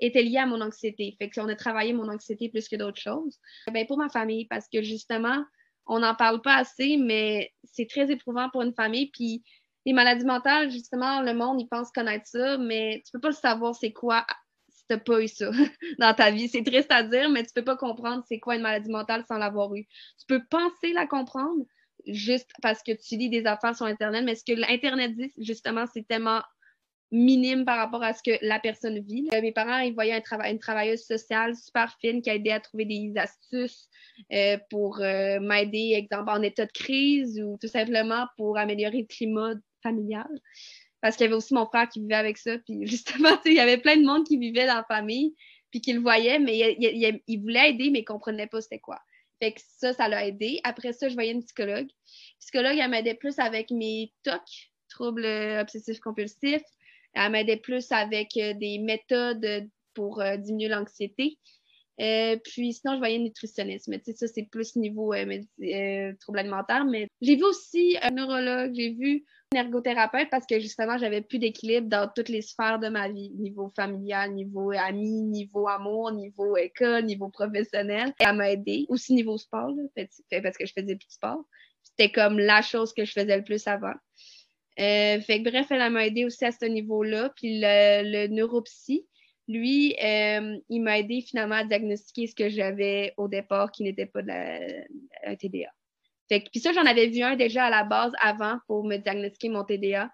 était 0.01 0.23
lié 0.23 0.37
à 0.37 0.45
mon 0.45 0.61
anxiété. 0.61 1.15
Fait 1.19 1.29
que 1.29 1.39
on 1.39 1.47
a 1.47 1.55
travaillé 1.55 1.93
mon 1.93 2.09
anxiété 2.09 2.49
plus 2.49 2.67
que 2.67 2.75
d'autres 2.75 2.99
choses. 2.99 3.39
Ben, 3.71 3.85
pour 3.87 3.97
ma 3.97 4.09
famille, 4.09 4.45
parce 4.47 4.67
que 4.67 4.81
justement, 4.81 5.43
on 5.85 5.99
n'en 5.99 6.15
parle 6.15 6.41
pas 6.41 6.55
assez, 6.55 6.97
mais 6.97 7.51
c'est 7.63 7.87
très 7.87 8.11
éprouvant 8.11 8.49
pour 8.49 8.61
une 8.61 8.73
famille. 8.73 9.11
Puis 9.11 9.43
les 9.85 9.93
maladies 9.93 10.25
mentales, 10.25 10.71
justement, 10.71 11.21
le 11.21 11.33
monde, 11.33 11.59
il 11.61 11.67
pense 11.67 11.91
connaître 11.91 12.27
ça, 12.27 12.57
mais 12.57 13.01
tu 13.05 13.11
peux 13.11 13.19
pas 13.19 13.29
le 13.29 13.35
savoir 13.35 13.75
c'est 13.75 13.93
quoi 13.93 14.25
si 14.69 14.83
t'as 14.87 14.97
pas 14.97 15.21
eu 15.21 15.27
ça 15.27 15.51
dans 15.99 16.13
ta 16.13 16.31
vie. 16.31 16.47
C'est 16.47 16.63
triste 16.63 16.91
à 16.91 17.03
dire, 17.03 17.29
mais 17.29 17.43
tu 17.43 17.51
peux 17.53 17.63
pas 17.63 17.77
comprendre 17.77 18.23
c'est 18.27 18.39
quoi 18.39 18.55
une 18.55 18.61
maladie 18.61 18.89
mentale 18.89 19.23
sans 19.27 19.37
l'avoir 19.37 19.73
eu. 19.75 19.85
Tu 20.19 20.25
peux 20.27 20.41
penser 20.49 20.93
la 20.93 21.07
comprendre 21.07 21.65
juste 22.07 22.49
parce 22.61 22.81
que 22.81 22.91
tu 22.91 23.17
lis 23.17 23.29
des 23.29 23.45
affaires 23.45 23.75
sur 23.75 23.85
Internet, 23.85 24.23
mais 24.23 24.35
ce 24.35 24.43
que 24.43 24.53
l'Internet 24.53 25.15
dit, 25.15 25.31
justement, 25.37 25.85
c'est 25.93 26.07
tellement 26.07 26.41
minime 27.11 27.65
par 27.65 27.77
rapport 27.77 28.03
à 28.03 28.13
ce 28.13 28.23
que 28.23 28.37
la 28.41 28.59
personne 28.59 28.99
vit. 28.99 29.27
Mes 29.31 29.51
parents, 29.51 29.79
ils 29.79 29.93
voyaient 29.93 30.13
un 30.13 30.49
une 30.49 30.59
travailleuse 30.59 31.03
sociale 31.03 31.55
super 31.55 31.95
fine 31.99 32.21
qui 32.21 32.29
a 32.29 32.35
aidé 32.35 32.51
à 32.51 32.59
trouver 32.59 32.85
des 32.85 33.13
astuces 33.17 33.89
euh, 34.31 34.57
pour 34.69 35.01
euh, 35.01 35.39
m'aider, 35.39 35.93
exemple, 35.95 36.29
en 36.29 36.41
état 36.41 36.65
de 36.65 36.71
crise 36.71 37.41
ou 37.41 37.57
tout 37.59 37.67
simplement 37.67 38.27
pour 38.37 38.57
améliorer 38.57 38.99
le 38.99 39.07
climat 39.07 39.53
familial. 39.83 40.29
Parce 41.01 41.17
qu'il 41.17 41.25
y 41.25 41.27
avait 41.27 41.35
aussi 41.35 41.53
mon 41.53 41.65
frère 41.65 41.89
qui 41.89 41.99
vivait 41.99 42.15
avec 42.15 42.37
ça. 42.37 42.57
Puis 42.59 42.79
justement, 42.87 43.37
il 43.45 43.53
y 43.53 43.59
avait 43.59 43.77
plein 43.77 43.97
de 43.97 44.05
monde 44.05 44.25
qui 44.25 44.37
vivait 44.37 44.67
dans 44.67 44.75
la 44.75 44.85
famille, 44.85 45.35
puis 45.69 45.81
qui 45.81 45.93
le 45.93 45.99
voyait, 45.99 46.39
mais 46.39 46.75
il, 46.79 47.21
il 47.27 47.41
voulait 47.41 47.71
aider, 47.71 47.89
mais 47.91 47.99
il 47.99 48.05
comprenait 48.05 48.47
pas 48.47 48.61
c'était 48.61 48.79
quoi. 48.79 48.99
Fait 49.41 49.53
que 49.53 49.61
ça, 49.79 49.91
ça 49.91 50.07
l'a 50.07 50.27
aidé. 50.27 50.61
Après 50.63 50.93
ça, 50.93 51.09
je 51.09 51.15
voyais 51.15 51.31
une 51.31 51.43
psychologue. 51.43 51.89
Psychologue, 52.39 52.77
elle 52.79 52.89
m'aidait 52.91 53.15
plus 53.15 53.39
avec 53.39 53.71
mes 53.71 54.13
TOC, 54.23 54.71
troubles 54.87 55.25
obsessifs 55.59 55.99
compulsifs. 55.99 56.61
Elle 57.13 57.31
m'aidait 57.31 57.57
plus 57.57 57.91
avec 57.91 58.37
euh, 58.37 58.53
des 58.53 58.79
méthodes 58.79 59.67
pour 59.93 60.21
euh, 60.21 60.37
diminuer 60.37 60.69
l'anxiété. 60.69 61.37
Euh, 61.99 62.37
puis 62.43 62.73
sinon, 62.73 62.93
je 62.93 62.99
voyais 62.99 63.17
une 63.17 63.25
nutritionniste. 63.25 63.87
Mais 63.87 63.99
tu 63.99 64.11
sais, 64.11 64.17
ça, 64.17 64.27
c'est 64.27 64.43
plus 64.43 64.75
niveau 64.75 65.13
euh, 65.13 66.13
trouble 66.19 66.39
alimentaire. 66.39 66.85
Mais 66.85 67.07
j'ai 67.21 67.35
vu 67.35 67.43
aussi 67.43 67.97
un 68.01 68.11
neurologue, 68.11 68.71
j'ai 68.73 68.91
vu 68.91 69.23
un 69.53 69.59
ergothérapeute 69.59 70.29
parce 70.31 70.47
que 70.47 70.59
justement, 70.59 70.97
j'avais 70.97 71.21
plus 71.21 71.37
d'équilibre 71.37 71.87
dans 71.87 72.09
toutes 72.13 72.29
les 72.29 72.41
sphères 72.41 72.79
de 72.79 72.89
ma 72.89 73.09
vie. 73.09 73.31
Niveau 73.35 73.69
familial, 73.75 74.33
niveau 74.33 74.71
ami, 74.71 75.11
niveau 75.23 75.67
amour, 75.67 76.11
niveau 76.11 76.57
école, 76.57 77.05
niveau 77.05 77.29
professionnel. 77.29 78.13
Et 78.19 78.23
elle 78.23 78.35
m'a 78.35 78.51
aidé. 78.51 78.85
Aussi 78.89 79.13
niveau 79.13 79.37
sport, 79.37 79.69
parce 79.95 80.57
que 80.57 80.65
je 80.65 80.73
faisais 80.73 80.95
plus 80.95 81.07
de 81.07 81.13
sport. 81.13 81.45
C'était 81.83 82.11
comme 82.11 82.39
la 82.39 82.61
chose 82.61 82.93
que 82.93 83.05
je 83.05 83.11
faisais 83.11 83.37
le 83.37 83.43
plus 83.43 83.67
avant. 83.67 83.93
Euh, 84.79 85.19
fait 85.21 85.43
que 85.43 85.49
bref, 85.49 85.67
elle 85.69 85.91
m'a 85.91 86.05
aidé 86.05 86.25
aussi 86.25 86.45
à 86.45 86.51
ce 86.51 86.65
niveau-là. 86.65 87.31
Puis 87.35 87.59
le, 87.61 88.27
neuropsy, 88.27 89.05
lui, 89.47 89.95
euh, 90.03 90.57
il 90.69 90.81
m'a 90.81 90.99
aidé 90.99 91.21
finalement 91.21 91.55
à 91.55 91.63
diagnostiquer 91.65 92.27
ce 92.27 92.35
que 92.35 92.49
j'avais 92.49 93.13
au 93.17 93.27
départ 93.27 93.71
qui 93.71 93.83
n'était 93.83 94.05
pas 94.05 94.21
de 94.21 94.29
un 95.25 95.35
TDA. 95.35 95.69
Fait 96.29 96.43
que, 96.43 96.49
puis 96.49 96.61
ça, 96.61 96.71
j'en 96.71 96.85
avais 96.85 97.07
vu 97.07 97.21
un 97.21 97.35
déjà 97.35 97.65
à 97.65 97.69
la 97.69 97.83
base 97.83 98.13
avant 98.21 98.57
pour 98.67 98.85
me 98.85 98.97
diagnostiquer 98.97 99.49
mon 99.49 99.65
TDA. 99.65 100.09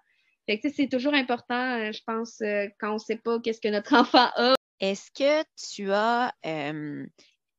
Fait 0.46 0.58
que 0.58 0.68
c'est 0.70 0.88
toujours 0.88 1.14
important, 1.14 1.78
euh, 1.78 1.92
je 1.92 2.02
pense, 2.04 2.42
quand 2.80 2.90
on 2.90 2.94
ne 2.94 2.98
sait 2.98 3.18
pas 3.18 3.38
qu'est-ce 3.40 3.60
que 3.60 3.68
notre 3.68 3.94
enfant 3.94 4.28
a. 4.34 4.54
Est-ce 4.80 5.10
que 5.10 5.44
tu 5.74 5.92
as 5.92 6.32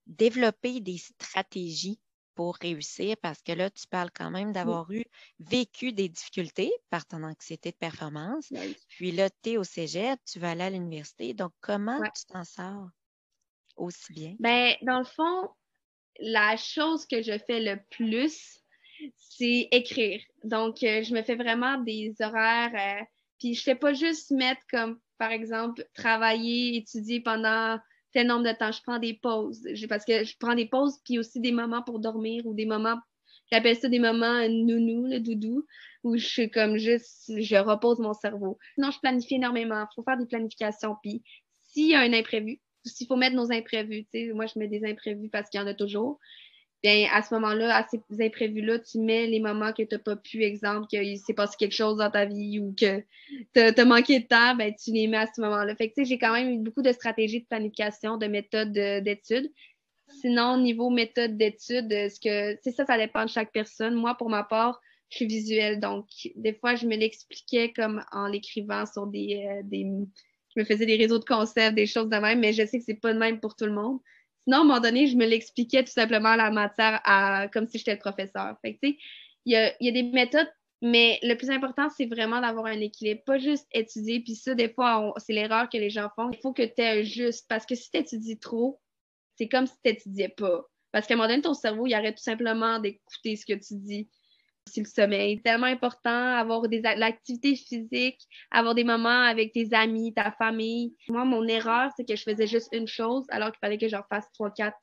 développé 0.08 0.80
des 0.80 0.98
stratégies 0.98 2.00
pour 2.40 2.56
réussir 2.56 3.18
parce 3.22 3.42
que 3.42 3.52
là, 3.52 3.70
tu 3.70 3.86
parles 3.86 4.12
quand 4.16 4.32
même 4.32 4.54
d'avoir 4.54 4.90
eu 4.94 5.04
vécu 5.42 5.92
des 5.92 6.08
difficultés 6.08 6.72
par 6.90 7.06
ton 7.06 7.22
anxiété 7.24 7.72
de 7.72 7.76
performance. 7.76 8.48
Puis 8.88 9.12
là, 9.12 9.30
tu 9.30 9.50
es 9.50 9.58
au 9.58 9.66
cégep, 9.66 10.18
tu 10.24 10.40
vas 10.40 10.52
aller 10.52 10.62
à 10.62 10.70
l'université. 10.70 11.34
Donc, 11.34 11.52
comment 11.60 12.02
tu 12.02 12.24
t'en 12.32 12.46
sors 12.46 12.88
aussi 13.76 14.14
bien? 14.14 14.36
Ben, 14.40 14.74
dans 14.84 15.00
le 15.00 15.06
fond, 15.06 15.50
la 16.22 16.56
chose 16.56 17.06
que 17.06 17.22
je 17.22 17.38
fais 17.46 17.60
le 17.60 17.78
plus, 17.92 18.64
c'est 19.18 19.68
écrire. 19.72 20.22
Donc, 20.46 20.82
euh, 20.84 21.04
je 21.04 21.14
me 21.14 21.24
fais 21.24 21.36
vraiment 21.36 21.78
des 21.80 22.16
horaires. 22.22 22.72
Euh, 22.74 23.04
puis, 23.38 23.54
je 23.54 23.64
fais 23.64 23.76
pas 23.76 23.92
juste 23.92 24.32
mettre 24.32 24.62
comme, 24.72 24.98
par 25.18 25.32
exemple, 25.32 25.86
travailler, 25.94 26.78
étudier 26.78 27.20
pendant 27.20 27.78
tel 28.14 28.28
nombre 28.28 28.44
de 28.44 28.58
temps. 28.58 28.72
Je 28.72 28.82
prends 28.82 29.00
des 29.00 29.14
pauses. 29.14 29.68
Parce 29.88 30.06
que 30.06 30.24
je 30.24 30.36
prends 30.40 30.56
des 30.56 30.66
pauses, 30.68 31.00
puis 31.04 31.20
aussi 31.20 31.40
des 31.40 31.52
moments 31.52 31.84
pour 31.84 32.00
dormir 32.00 32.46
ou 32.46 32.54
des 32.54 32.66
moments, 32.66 32.98
j'appelle 33.52 33.76
ça 33.76 33.90
des 33.90 34.00
moments 34.00 34.48
nounou, 34.48 35.08
le 35.08 35.20
doudou, 35.20 35.66
où 36.04 36.18
je 36.18 36.26
suis 36.26 36.50
comme 36.50 36.78
juste, 36.78 37.32
je 37.38 37.56
repose 37.56 38.00
mon 38.00 38.14
cerveau. 38.14 38.58
Sinon, 38.76 38.92
je 38.92 39.00
planifie 39.00 39.36
énormément. 39.36 39.82
Il 39.82 39.96
faut 39.96 40.04
faire 40.04 40.18
des 40.18 40.26
planifications. 40.26 40.96
Puis 41.02 41.24
s'il 41.64 41.88
y 41.88 41.96
a 41.96 42.02
un 42.02 42.14
imprévu, 42.14 42.62
s'il 42.86 43.08
faut 43.08 43.16
mettre 43.16 43.36
nos 43.36 43.52
imprévus, 43.52 44.06
tu 44.06 44.28
sais, 44.28 44.34
moi, 44.34 44.46
je 44.46 44.58
mets 44.58 44.68
des 44.68 44.86
imprévus 44.86 45.30
parce 45.30 45.50
qu'il 45.50 45.60
y 45.60 45.64
en 45.64 45.68
a 45.68 45.74
toujours 45.74 46.20
bien, 46.84 47.08
à 47.12 47.22
ce 47.22 47.34
moment-là, 47.36 47.76
à 47.76 47.88
ces 47.88 48.02
imprévus-là, 48.24 48.80
tu 48.80 49.00
mets 49.00 49.28
les 49.28 49.40
moments 49.40 49.74
que 49.74 49.84
tu 49.84 49.96
n'as 49.96 50.00
pas 50.00 50.16
pu, 50.16 50.44
exemple, 50.44 50.88
qu'il 50.88 51.18
s'est 51.18 51.34
passé 51.34 51.56
quelque 51.58 51.76
chose 51.76 51.98
dans 51.98 52.10
ta 52.10 52.26
vie 52.26 52.60
ou 52.60 52.74
que 52.74 53.00
tu 53.54 53.60
as, 53.60 53.86
manqué 53.86 54.20
de 54.20 54.28
temps, 54.28 54.56
ben, 54.56 54.74
tu 54.74 54.92
les 54.92 55.08
mets 55.08 55.18
à 55.18 55.28
ce 55.28 55.42
moment-là. 55.42 55.76
Fait 55.76 55.90
que, 55.90 56.04
j'ai 56.04 56.18
quand 56.18 56.34
même 56.34 56.50
eu 56.50 56.60
beaucoup 56.60 56.82
de 56.82 56.92
stratégies 56.92 57.42
de 57.42 57.46
planification, 57.46 58.18
de 58.18 58.28
méthodes 58.28 58.72
d'études. 58.72 59.52
Sinon, 60.22 60.56
au 60.56 60.58
niveau 60.58 60.90
méthode 60.90 61.38
d'études, 61.38 61.92
ce 61.92 62.20
que, 62.20 62.58
c'est 62.64 62.72
ça, 62.72 62.86
ça 62.86 62.98
dépend 62.98 63.26
de 63.26 63.30
chaque 63.30 63.52
personne. 63.52 63.94
Moi, 63.94 64.16
pour 64.16 64.30
ma 64.30 64.44
part, 64.44 64.82
je 65.10 65.18
suis 65.18 65.26
visuelle, 65.26 65.80
donc 65.80 66.08
des 66.36 66.54
fois, 66.54 66.76
je 66.76 66.86
me 66.86 66.96
l'expliquais 66.96 67.74
comme 67.74 68.04
en 68.12 68.28
l'écrivant 68.28 68.86
sur 68.86 69.08
des, 69.08 69.48
euh, 69.50 69.62
des, 69.64 69.86
je 70.56 70.60
me 70.60 70.66
faisais 70.66 70.86
des 70.86 70.98
réseaux 70.98 71.20
de 71.20 71.26
concepts, 71.26 71.76
des 71.76 71.88
choses 71.88 72.10
de 72.10 72.18
même, 72.18 72.40
mais 72.40 72.54
je 72.54 72.66
sais 72.66 72.80
que 72.80 72.86
c'est 72.86 72.94
pas 72.94 73.14
de 73.14 73.20
même 73.20 73.40
pour 73.40 73.56
tout 73.56 73.66
le 73.66 73.74
monde. 73.74 74.00
Sinon, 74.50 74.62
à 74.62 74.62
un 74.62 74.64
moment 74.64 74.80
donné, 74.80 75.06
je 75.06 75.16
me 75.16 75.28
l'expliquais 75.28 75.84
tout 75.84 75.92
simplement 75.92 76.36
la 76.36 76.50
matière 76.50 77.04
comme 77.54 77.68
si 77.68 77.78
j'étais 77.78 77.94
le 77.94 78.00
professeur. 78.00 78.58
Tu 78.64 78.98
il 79.46 79.54
y 79.54 79.56
a, 79.56 79.92
des 79.92 80.02
méthodes, 80.02 80.52
mais 80.82 81.20
le 81.22 81.36
plus 81.36 81.52
important, 81.52 81.88
c'est 81.96 82.08
vraiment 82.08 82.42
d'avoir 82.42 82.66
un 82.66 82.82
équilibre. 82.82 83.22
Pas 83.28 83.38
juste 83.38 83.68
étudier, 83.72 84.22
puis 84.22 84.34
ça, 84.34 84.56
des 84.56 84.74
fois, 84.74 85.14
c'est 85.18 85.34
l'erreur 85.34 85.70
que 85.70 85.78
les 85.78 85.92
gens 85.92 86.10
font. 86.16 86.32
Il 86.32 86.40
faut 86.42 86.52
que 86.52 86.64
tu 86.64 86.82
aies 86.82 87.06
juste, 87.06 87.46
parce 87.48 87.68
que 87.68 87.76
si 87.76 87.92
tu 87.92 88.00
étudies 88.00 88.40
trop, 88.40 88.82
c'est 89.36 89.48
comme 89.48 89.68
si 89.68 89.76
tu 89.84 89.92
n'étudiais 89.92 90.30
pas. 90.30 90.64
Parce 90.92 91.06
qu'à 91.06 91.14
un 91.14 91.18
moment 91.18 91.30
donné, 91.30 91.44
ton 91.44 91.54
cerveau, 91.54 91.86
il 91.86 91.94
arrête 91.94 92.18
tout 92.18 92.24
simplement 92.24 92.80
d'écouter 92.80 93.36
ce 93.36 93.46
que 93.46 93.54
tu 93.54 93.76
dis 93.76 94.10
le 94.78 94.86
sommeil. 94.86 95.42
tellement 95.42 95.68
important, 95.68 96.36
avoir 96.36 96.68
des 96.68 96.82
l'activité 96.82 97.56
physique, 97.56 98.20
avoir 98.52 98.76
des 98.76 98.84
moments 98.84 99.24
avec 99.24 99.52
tes 99.54 99.74
amis, 99.74 100.14
ta 100.14 100.32
famille. 100.32 100.96
Moi, 101.08 101.26
mon 101.26 101.48
erreur, 101.48 101.92
c'est 101.96 102.08
que 102.08 102.16
je 102.16 102.24
faisais 102.24 102.48
juste 102.48 102.70
une 102.72 102.88
chose 102.88 103.26
alors 103.30 103.52
qu'il 103.52 103.60
fallait 103.60 103.78
que 103.78 103.88
j'en 103.88 104.04
fasse 104.10 104.26
trois, 104.34 104.52
quatre. 104.52 104.78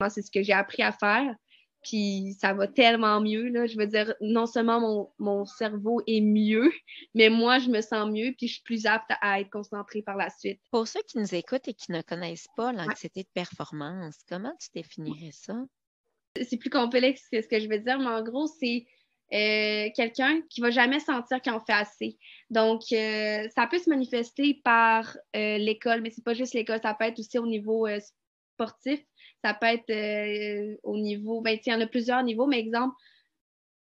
Moi, 0.00 0.10
c'est 0.10 0.22
ce 0.22 0.30
que 0.30 0.42
j'ai 0.42 0.52
appris 0.52 0.82
à 0.82 0.92
faire. 0.92 1.34
Puis 1.82 2.36
ça 2.38 2.54
va 2.54 2.68
tellement 2.68 3.20
mieux. 3.20 3.48
Là. 3.48 3.66
Je 3.66 3.76
veux 3.76 3.86
dire, 3.86 4.14
non 4.20 4.46
seulement 4.46 4.80
mon, 4.80 5.10
mon, 5.18 5.44
cerveau 5.44 6.00
est 6.06 6.20
mieux, 6.20 6.70
mais 7.14 7.28
moi, 7.28 7.58
je 7.58 7.68
me 7.68 7.80
sens 7.80 8.08
mieux, 8.08 8.32
puis 8.38 8.46
je 8.46 8.54
suis 8.54 8.62
plus 8.62 8.86
apte 8.86 9.10
à 9.20 9.40
être 9.40 9.50
concentrée 9.50 10.02
par 10.02 10.16
la 10.16 10.30
suite. 10.30 10.60
Pour 10.70 10.86
ceux 10.86 11.00
qui 11.08 11.18
nous 11.18 11.34
écoutent 11.34 11.66
et 11.66 11.74
qui 11.74 11.90
ne 11.90 12.02
connaissent 12.02 12.48
pas 12.56 12.72
l'anxiété 12.72 13.22
de 13.22 13.28
performance, 13.34 14.16
comment 14.28 14.54
tu 14.60 14.68
définirais 14.74 15.32
ça? 15.32 15.56
C'est 16.40 16.56
plus 16.56 16.70
complexe 16.70 17.28
que 17.30 17.42
ce 17.42 17.48
que 17.48 17.60
je 17.60 17.68
veux 17.68 17.80
dire, 17.80 17.98
mais 17.98 18.06
en 18.06 18.22
gros, 18.22 18.46
c'est 18.46 18.86
euh, 19.32 19.88
quelqu'un 19.96 20.42
qui 20.50 20.60
va 20.60 20.70
jamais 20.70 21.00
sentir 21.00 21.40
qu'il 21.40 21.52
en 21.52 21.60
fait 21.60 21.72
assez. 21.72 22.18
Donc, 22.50 22.82
euh, 22.92 23.48
ça 23.54 23.66
peut 23.66 23.78
se 23.78 23.88
manifester 23.88 24.60
par 24.62 25.16
euh, 25.36 25.58
l'école, 25.58 26.02
mais 26.02 26.10
c'est 26.10 26.24
pas 26.24 26.34
juste 26.34 26.54
l'école, 26.54 26.80
ça 26.82 26.94
peut 26.94 27.06
être 27.06 27.18
aussi 27.18 27.38
au 27.38 27.46
niveau 27.46 27.88
sportif, 28.54 29.00
ça 29.42 29.54
peut 29.54 29.66
être 29.66 30.78
au 30.82 30.98
niveau, 30.98 31.40
ben, 31.40 31.58
il 31.64 31.70
y 31.70 31.74
en 31.74 31.80
a 31.80 31.86
plusieurs 31.86 32.22
niveaux, 32.22 32.46
mais 32.46 32.58
exemple, 32.58 32.94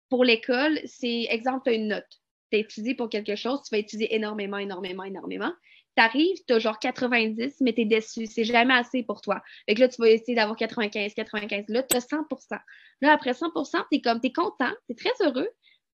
pour 0.08 0.24
l'école, 0.24 0.78
c'est 0.84 1.26
exemple, 1.30 1.62
tu 1.64 1.70
as 1.70 1.74
une 1.74 1.88
note. 1.88 2.22
Tu 2.52 2.58
étudié 2.58 2.94
pour 2.94 3.08
quelque 3.08 3.34
chose, 3.34 3.62
tu 3.64 3.74
vas 3.74 3.78
étudier 3.78 4.14
énormément, 4.14 4.58
énormément, 4.58 5.02
énormément 5.02 5.52
t'arrives, 5.96 6.38
t'as 6.46 6.58
genre 6.58 6.78
90, 6.78 7.56
mais 7.60 7.72
t'es 7.72 7.84
déçu. 7.84 8.26
C'est 8.26 8.44
jamais 8.44 8.74
assez 8.74 9.02
pour 9.02 9.20
toi. 9.20 9.42
Fait 9.68 9.74
que 9.74 9.80
là, 9.80 9.88
tu 9.88 10.00
vas 10.00 10.08
essayer 10.08 10.34
d'avoir 10.34 10.56
95, 10.56 11.14
95. 11.14 11.64
Là, 11.68 11.82
t'as 11.82 12.00
100% 12.00 12.58
Là, 13.00 13.12
après 13.12 13.32
100% 13.32 13.84
t'es 13.90 14.00
comme, 14.00 14.20
t'es 14.20 14.32
content, 14.32 14.72
t'es 14.88 14.94
très 14.94 15.12
heureux, 15.26 15.48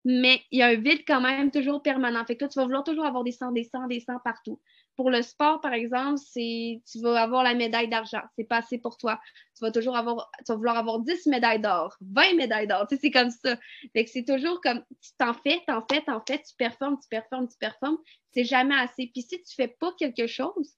mais 0.08 0.40
il 0.52 0.60
y 0.60 0.62
a 0.62 0.68
un 0.68 0.76
vide 0.76 1.02
quand 1.04 1.20
même 1.20 1.50
toujours 1.50 1.82
permanent. 1.82 2.24
Fait 2.24 2.36
que 2.36 2.44
là, 2.44 2.48
tu 2.48 2.60
vas 2.60 2.64
vouloir 2.64 2.84
toujours 2.84 3.04
avoir 3.04 3.24
des 3.24 3.32
100, 3.32 3.50
des 3.50 3.64
100, 3.64 3.88
des 3.88 3.98
100 3.98 4.20
partout. 4.22 4.60
Pour 4.94 5.10
le 5.10 5.20
sport, 5.20 5.60
par 5.60 5.72
exemple, 5.72 6.20
c'est 6.24 6.80
tu 6.88 7.00
vas 7.00 7.20
avoir 7.20 7.42
la 7.42 7.54
médaille 7.54 7.88
d'argent. 7.88 8.22
C'est 8.36 8.44
pas 8.44 8.58
assez 8.58 8.78
pour 8.78 8.98
toi. 8.98 9.18
Tu 9.56 9.64
vas 9.64 9.72
toujours 9.72 9.96
avoir, 9.96 10.30
tu 10.46 10.52
vas 10.52 10.54
vouloir 10.54 10.76
avoir 10.76 11.00
10 11.00 11.26
médailles 11.26 11.60
d'or, 11.60 11.96
20 12.02 12.36
médailles 12.36 12.68
d'or. 12.68 12.86
Tu 12.88 12.94
sais, 12.94 13.00
c'est 13.02 13.10
comme 13.10 13.30
ça. 13.30 13.58
Fait 13.94 14.04
que 14.04 14.10
c'est 14.12 14.24
toujours 14.24 14.60
comme, 14.60 14.80
tu 15.02 15.10
t'en 15.18 15.34
fais, 15.34 15.60
t'en 15.66 15.84
fais, 15.90 16.00
t'en 16.02 16.22
fais, 16.24 16.38
tu 16.38 16.54
performes, 16.56 16.98
tu 17.02 17.08
performes, 17.08 17.48
tu 17.48 17.58
performes. 17.58 17.98
C'est 18.30 18.44
jamais 18.44 18.76
assez. 18.76 19.10
Puis 19.12 19.22
si 19.22 19.42
tu 19.42 19.54
fais 19.56 19.74
pas 19.80 19.92
quelque 19.98 20.28
chose, 20.28 20.72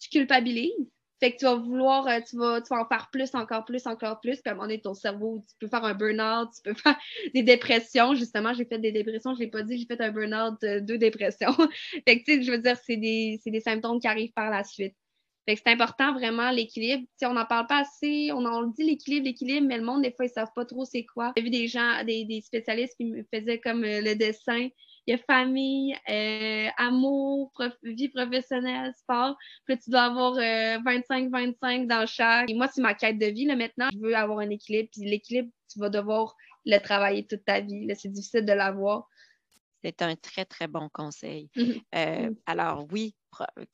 tu 0.00 0.08
culpabilises. 0.08 0.90
Fait 1.22 1.30
que 1.30 1.36
tu 1.36 1.44
vas 1.44 1.54
vouloir, 1.54 2.08
euh, 2.08 2.18
tu 2.28 2.36
vas, 2.36 2.60
tu 2.60 2.74
vas 2.74 2.82
en 2.82 2.88
faire 2.88 3.08
plus, 3.12 3.32
encore 3.36 3.64
plus, 3.64 3.86
encore 3.86 4.18
plus. 4.18 4.40
Puis 4.40 4.48
à 4.48 4.50
un 4.50 4.54
moment 4.54 4.66
donné, 4.66 4.80
ton 4.80 4.92
cerveau, 4.92 5.44
tu 5.48 5.54
peux 5.60 5.68
faire 5.68 5.84
un 5.84 5.94
burn-out, 5.94 6.48
tu 6.52 6.62
peux 6.62 6.74
faire 6.82 6.98
des 7.32 7.44
dépressions. 7.44 8.14
Justement, 8.14 8.52
j'ai 8.54 8.64
fait 8.64 8.80
des 8.80 8.90
dépressions, 8.90 9.32
je 9.32 9.38
l'ai 9.38 9.46
pas 9.46 9.62
dit, 9.62 9.78
j'ai 9.78 9.86
fait 9.86 10.00
un 10.00 10.10
burn-out, 10.10 10.60
de 10.60 10.80
deux 10.80 10.98
dépressions. 10.98 11.52
fait 12.08 12.18
que, 12.18 12.24
tu 12.24 12.34
sais, 12.34 12.42
je 12.42 12.50
veux 12.50 12.58
dire, 12.58 12.76
c'est 12.84 12.96
des, 12.96 13.40
des 13.46 13.60
symptômes 13.60 14.00
qui 14.00 14.08
arrivent 14.08 14.32
par 14.32 14.50
la 14.50 14.64
suite. 14.64 14.96
Fait 15.46 15.54
que 15.54 15.60
c'est 15.64 15.72
important 15.72 16.12
vraiment 16.12 16.50
l'équilibre. 16.50 17.04
Si 17.16 17.24
on 17.24 17.34
n'en 17.34 17.46
parle 17.46 17.68
pas 17.68 17.82
assez, 17.82 18.32
on 18.32 18.44
en 18.44 18.66
dit 18.66 18.82
l'équilibre, 18.82 19.26
l'équilibre, 19.26 19.68
mais 19.68 19.78
le 19.78 19.84
monde, 19.84 20.02
des 20.02 20.10
fois, 20.10 20.24
ils 20.24 20.30
savent 20.30 20.52
pas 20.56 20.64
trop 20.64 20.84
c'est 20.84 21.04
quoi. 21.04 21.32
J'ai 21.36 21.44
vu 21.44 21.50
des 21.50 21.68
gens, 21.68 22.02
des, 22.04 22.24
des 22.24 22.40
spécialistes 22.40 22.96
qui 22.96 23.04
me 23.04 23.22
faisaient 23.32 23.60
comme 23.60 23.84
euh, 23.84 24.00
le 24.00 24.16
dessin 24.16 24.68
il 25.06 25.12
y 25.12 25.14
a 25.14 25.18
famille, 25.18 25.96
euh, 26.08 26.68
amour, 26.76 27.52
vie 27.82 28.08
professionnelle, 28.08 28.92
sport. 28.96 29.36
Puis 29.64 29.78
tu 29.78 29.90
dois 29.90 30.02
avoir 30.02 30.34
25-25 30.34 31.82
euh, 31.82 31.86
dans 31.86 32.06
chaque. 32.06 32.50
Et 32.50 32.54
moi, 32.54 32.68
c'est 32.72 32.82
ma 32.82 32.94
quête 32.94 33.18
de 33.18 33.26
vie. 33.26 33.46
Là, 33.46 33.56
maintenant, 33.56 33.88
je 33.92 33.98
veux 33.98 34.14
avoir 34.14 34.38
un 34.38 34.50
équilibre. 34.50 34.88
Puis 34.92 35.02
l'équilibre, 35.08 35.50
tu 35.70 35.80
vas 35.80 35.88
devoir 35.88 36.36
le 36.64 36.78
travailler 36.78 37.26
toute 37.26 37.44
ta 37.44 37.60
vie. 37.60 37.88
C'est 37.96 38.12
difficile 38.12 38.44
de 38.44 38.52
l'avoir. 38.52 39.08
C'est 39.84 40.02
un 40.02 40.16
très, 40.16 40.44
très 40.44 40.68
bon 40.68 40.88
conseil. 40.92 41.50
Mhm. 41.56 41.80
Euh, 41.94 42.28
Mhm. 42.28 42.42
alors 42.46 42.86
oui, 42.92 43.16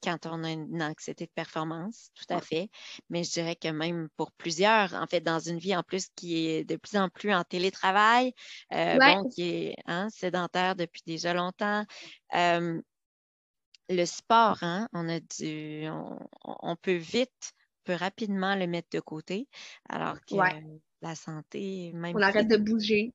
quand 0.03 0.27
on 0.27 0.45
a 0.45 0.51
une 0.53 0.83
anxiété 0.83 1.27
de 1.27 1.31
performance, 1.35 2.11
tout 2.15 2.25
à 2.33 2.41
fait, 2.41 2.71
mais 3.11 3.25
je 3.25 3.33
dirais 3.33 3.57
que 3.57 3.69
même 3.69 4.09
pour 4.17 4.33
plusieurs, 4.33 4.95
en 4.95 5.07
fait, 5.07 5.21
dans 5.21 5.39
une 5.41 5.59
vie 5.59 5.77
en 5.77 5.83
plus 5.83 6.09
qui 6.17 6.47
est 6.49 6.65
de 6.65 6.77
plus 6.77 6.97
en 6.99 7.09
plus 7.11 7.33
en 7.35 7.45
télétravail, 7.45 8.33
euh, 8.73 9.01
Ouais. 9.01 9.19
bon, 9.19 9.25
qui 9.27 9.43
est 9.43 9.77
hein, 9.87 10.09
sédentaire 10.11 10.77
depuis 10.77 11.03
déjà 11.07 11.35
longtemps, 11.35 11.85
euh, 12.35 12.81
le 13.91 14.05
sport, 14.07 14.59
hein, 14.63 14.89
on 14.93 15.09
a 15.09 15.21
dû, 15.21 15.87
on, 15.89 16.19
on 16.45 16.77
peut 16.77 16.97
vite, 16.97 17.53
peut 17.85 17.95
rapidement 17.95 18.55
le 18.55 18.67
mettre 18.67 18.89
de 18.93 19.01
côté, 19.01 19.49
alors 19.89 20.19
que 20.27 20.37
Ouais. 20.37 20.53
la 21.03 21.15
santé, 21.15 21.93
même 21.95 22.19
On 22.19 22.21
arrête 22.23 22.49
de 22.49 22.57
bouger. 22.57 23.13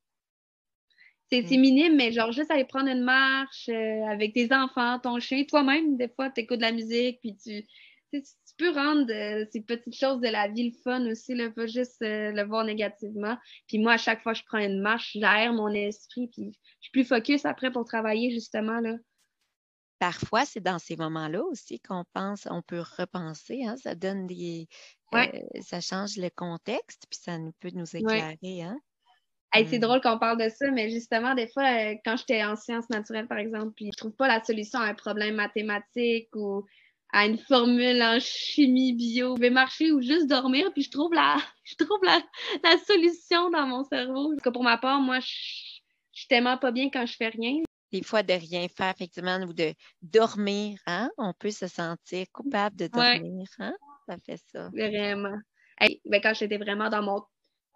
C'est 1.42 1.58
Mm. 1.58 1.62
minime, 1.62 1.96
mais 1.96 2.12
genre 2.12 2.32
juste 2.32 2.52
aller 2.52 2.66
prendre 2.66 2.90
une 2.90 3.04
marche 3.04 3.68
euh, 3.70 4.06
avec 4.06 4.34
tes 4.34 4.54
enfants, 4.54 5.00
ton 5.00 5.20
chien, 5.20 5.44
toi-même, 5.46 5.98
des 5.98 6.10
fois, 6.10 6.30
tu 6.30 6.42
écoutes 6.42 6.58
de 6.58 6.62
la 6.64 6.72
musique, 6.72 7.20
puis 7.22 7.36
tu, 7.38 7.66
tu, 8.12 8.22
peux 8.58 8.72
rendre 8.72 9.12
euh, 9.12 9.44
ces 9.52 9.62
petites 9.62 9.96
choses 9.96 10.22
de 10.22 10.28
la 10.28 10.48
vie 10.48 10.70
le 10.70 10.78
fun 10.84 11.04
aussi, 11.10 11.34
là, 11.34 11.50
pas 11.50 11.66
juste 11.66 12.02
euh, 12.04 12.32
le 12.32 12.44
voir 12.44 12.64
négativement. 12.66 13.36
Puis 13.68 13.80
moi, 13.80 13.94
à 13.94 13.98
chaque 13.98 14.22
fois 14.22 14.34
que 14.34 14.40
je 14.40 14.44
prends 14.46 14.60
une 14.60 14.80
marche, 14.80 15.14
j'aère 15.16 15.54
mon 15.54 15.70
esprit, 15.70 16.28
puis 16.28 16.52
je 16.80 16.84
suis 16.86 16.92
plus 16.92 17.06
focus 17.06 17.46
après 17.46 17.72
pour 17.72 17.86
travailler, 17.86 18.32
justement, 18.32 18.80
là. 18.80 18.96
Parfois, 19.98 20.46
c'est 20.46 20.60
dans 20.62 20.80
ces 20.80 20.98
moments-là 20.98 21.42
aussi 21.46 21.80
qu'on 21.80 22.04
pense, 22.14 22.48
on 22.52 22.62
peut 22.62 22.82
repenser, 22.82 23.64
hein, 23.66 23.78
ça 23.78 23.96
donne 23.96 24.28
des, 24.28 24.68
Ouais. 25.14 25.32
euh, 25.34 25.62
ça 25.62 25.82
change 25.82 26.18
le 26.18 26.30
contexte, 26.30 27.06
puis 27.10 27.20
ça 27.24 27.40
nous 27.40 27.54
peut 27.60 27.72
nous 27.74 27.96
éclairer, 27.96 28.62
hein. 28.62 28.78
Hey, 29.54 29.68
c'est 29.68 29.78
Mm. 29.78 29.82
drôle 29.82 30.02
qu'on 30.02 30.18
parle 30.18 30.40
de 30.44 30.50
ça, 30.50 30.72
mais 30.72 30.90
justement, 30.90 31.36
des 31.36 31.48
fois, 31.48 31.64
euh, 31.64 31.96
quand 32.04 32.18
j'étais 32.18 32.44
en 32.44 32.56
sciences 32.56 32.90
naturelles, 32.90 33.28
par 33.28 33.38
exemple, 33.38 33.72
puis 33.76 33.90
je 33.94 33.98
trouve 33.98 34.16
pas 34.16 34.28
la 34.28 34.44
solution 34.44 34.80
à 34.80 34.86
un 34.88 34.96
problème 34.96 35.36
mathématique 35.36 36.30
ou 36.36 36.66
à 37.12 37.28
une 37.28 37.38
formule 37.38 38.02
en 38.02 38.20
chimie, 38.20 38.94
bio, 38.94 39.36
je 39.38 39.42
vais 39.42 39.52
marcher 39.52 39.92
ou 39.92 40.02
juste 40.02 40.28
dormir, 40.28 40.72
puis 40.74 40.82
je 40.82 40.90
trouve 40.90 41.14
la, 41.14 41.38
je 41.66 41.76
trouve 41.76 42.04
la, 42.04 42.20
la 42.64 42.78
solution 42.80 43.52
dans 43.52 43.68
mon 43.68 43.84
cerveau. 43.84 44.30
Parce 44.32 44.42
que 44.42 44.50
pour 44.50 44.64
ma 44.64 44.78
part, 44.78 45.00
moi, 45.00 45.20
je 45.20 45.28
je 46.16 46.20
suis 46.20 46.28
tellement 46.28 46.58
pas 46.60 46.72
bien 46.72 46.90
quand 46.92 47.08
je 47.08 47.16
fais 47.16 47.30
rien. 47.30 47.64
Des 47.94 48.04
fois, 48.04 48.24
de 48.24 48.34
rien 48.34 48.68
faire, 48.68 48.92
effectivement, 48.94 49.40
ou 49.44 49.54
de 49.54 49.74
dormir, 50.02 50.80
hein, 50.86 51.10
on 51.18 51.34
peut 51.34 51.52
se 51.52 51.68
sentir 51.68 52.26
coupable 52.34 52.76
de 52.76 52.88
Ouais. 52.94 53.20
dormir, 53.22 53.48
hein, 53.60 53.74
ça 54.08 54.18
fait 54.18 54.38
ça. 54.52 54.72
Vraiment. 54.72 55.38
Hey, 55.80 56.02
ben, 56.06 56.22
quand 56.22 56.34
j'étais 56.34 56.58
vraiment 56.58 56.90
dans 56.90 57.04
mon 57.04 57.22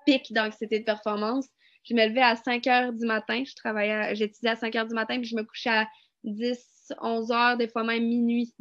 pic 0.05 0.31
d'anxiété 0.33 0.79
de 0.79 0.85
performance, 0.85 1.47
je 1.89 1.93
me 1.95 2.07
levais 2.07 2.21
à 2.21 2.35
5 2.35 2.65
heures 2.67 2.93
du 2.93 3.05
matin. 3.05 3.43
Je 3.45 3.53
travaillais, 3.55 4.15
j'étudiais 4.15 4.51
à 4.51 4.55
5 4.55 4.75
heures 4.75 4.87
du 4.87 4.93
matin, 4.95 5.17
puis 5.19 5.27
je 5.29 5.35
me 5.35 5.43
couchais 5.43 5.69
à 5.69 5.87
10, 6.23 6.91
11 7.01 7.31
heures, 7.31 7.57
des 7.57 7.67
fois 7.67 7.83
même 7.83 8.03
minuit. 8.07 8.53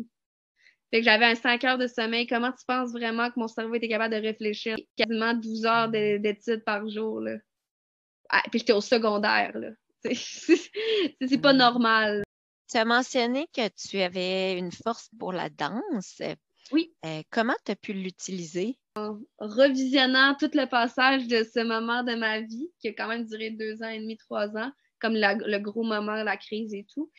Fait 0.90 1.00
que 1.00 1.04
j'avais 1.04 1.25
un 1.25 1.35
5 1.35 1.64
heures 1.64 1.78
de 1.78 1.87
sommeil. 1.88 2.26
Comment 2.26 2.52
tu 2.52 2.64
penses 2.66 2.92
vraiment 2.92 3.28
que 3.30 3.38
mon 3.40 3.49
cerveau 3.49 3.75
était 3.75 3.88
capable 3.88 4.14
de 4.14 4.21
réfléchir? 4.21 4.76
Quasiment 4.97 5.35
12 5.35 5.64
heures 5.66 5.88
de- 5.88 6.18
d'études 6.18 6.64
par 6.64 6.88
jour, 6.88 7.21
là. 7.21 7.37
Ah, 8.28 8.42
puis 8.50 8.61
j'étais 8.61 8.73
au 8.73 8.80
secondaire, 8.80 9.56
là. 9.59 9.71
C'est- 10.04 10.14
C'est 10.14 10.71
c'est 11.28 11.38
pas 11.38 11.52
Mm. 11.52 11.56
normal. 11.59 12.23
Tu 12.71 12.76
as 12.78 12.85
mentionné 12.85 13.47
que 13.52 13.68
tu 13.68 14.00
avais 14.00 14.56
une 14.59 14.71
force 14.73 15.09
pour 15.18 15.33
la 15.33 15.49
danse. 15.50 16.21
Oui. 16.73 16.92
Euh, 17.04 17.23
comment 17.30 17.54
tu 17.64 17.73
as 17.73 17.76
pu 17.76 17.92
l'utiliser? 17.92 18.78
Revisionnant 19.38 20.35
tout 20.38 20.50
le 20.55 20.67
passage 20.67 21.26
de 21.26 21.45
ce 21.45 21.62
moment 21.62 22.03
de 22.03 22.15
ma 22.15 22.41
vie, 22.41 22.71
qui 22.81 22.88
a 22.88 22.93
quand 22.93 23.09
même 23.09 23.26
duré 23.26 23.50
deux 23.50 23.83
ans 23.83 23.88
et 23.88 24.00
demi, 24.00 24.17
trois 24.17 24.49
ans, 24.57 24.71
comme 25.00 25.15
le 25.15 25.59
gros 25.59 25.85
moment, 25.85 26.23
la 26.23 26.37
crise 26.37 26.75
et 26.75 26.87
tout, 26.93 27.11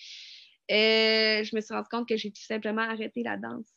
euh, 0.69 1.43
je 1.43 1.55
me 1.55 1.61
suis 1.61 1.73
rendu 1.73 1.87
compte 1.89 2.07
que 2.07 2.17
j'ai 2.17 2.31
tout 2.31 2.43
simplement 2.43 2.81
arrêté 2.81 3.23
la 3.23 3.37
danse. 3.37 3.73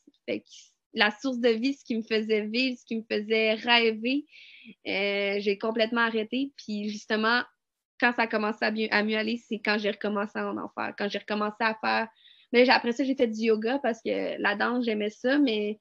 La 0.92 1.10
source 1.10 1.38
de 1.38 1.50
vie, 1.50 1.74
ce 1.74 1.84
qui 1.84 1.96
me 1.96 2.02
faisait 2.02 2.46
vivre, 2.46 2.76
ce 2.76 2.84
qui 2.84 2.96
me 2.96 3.04
faisait 3.08 3.54
rêver, 3.54 4.26
euh, 4.88 5.36
j'ai 5.38 5.56
complètement 5.58 6.00
arrêté. 6.00 6.52
Puis 6.56 6.88
justement, 6.88 7.42
quand 8.00 8.12
ça 8.12 8.22
a 8.22 8.26
commencé 8.26 8.64
à 8.64 8.72
mieux, 8.72 8.88
à 8.90 9.04
mieux 9.04 9.16
aller, 9.16 9.36
c'est 9.36 9.60
quand 9.60 9.78
j'ai 9.78 9.90
recommencé 9.90 10.38
à 10.38 10.50
en 10.50 10.68
faire. 10.74 10.94
Quand 10.98 11.08
j'ai 11.08 11.18
recommencé 11.18 11.56
à 11.60 11.76
faire. 11.80 12.08
Mais 12.52 12.68
après 12.68 12.92
ça, 12.92 13.04
j'ai 13.04 13.14
fait 13.14 13.28
du 13.28 13.42
yoga 13.42 13.78
parce 13.78 14.00
que 14.02 14.40
la 14.40 14.56
danse, 14.56 14.84
j'aimais 14.84 15.10
ça, 15.10 15.38
mais 15.38 15.78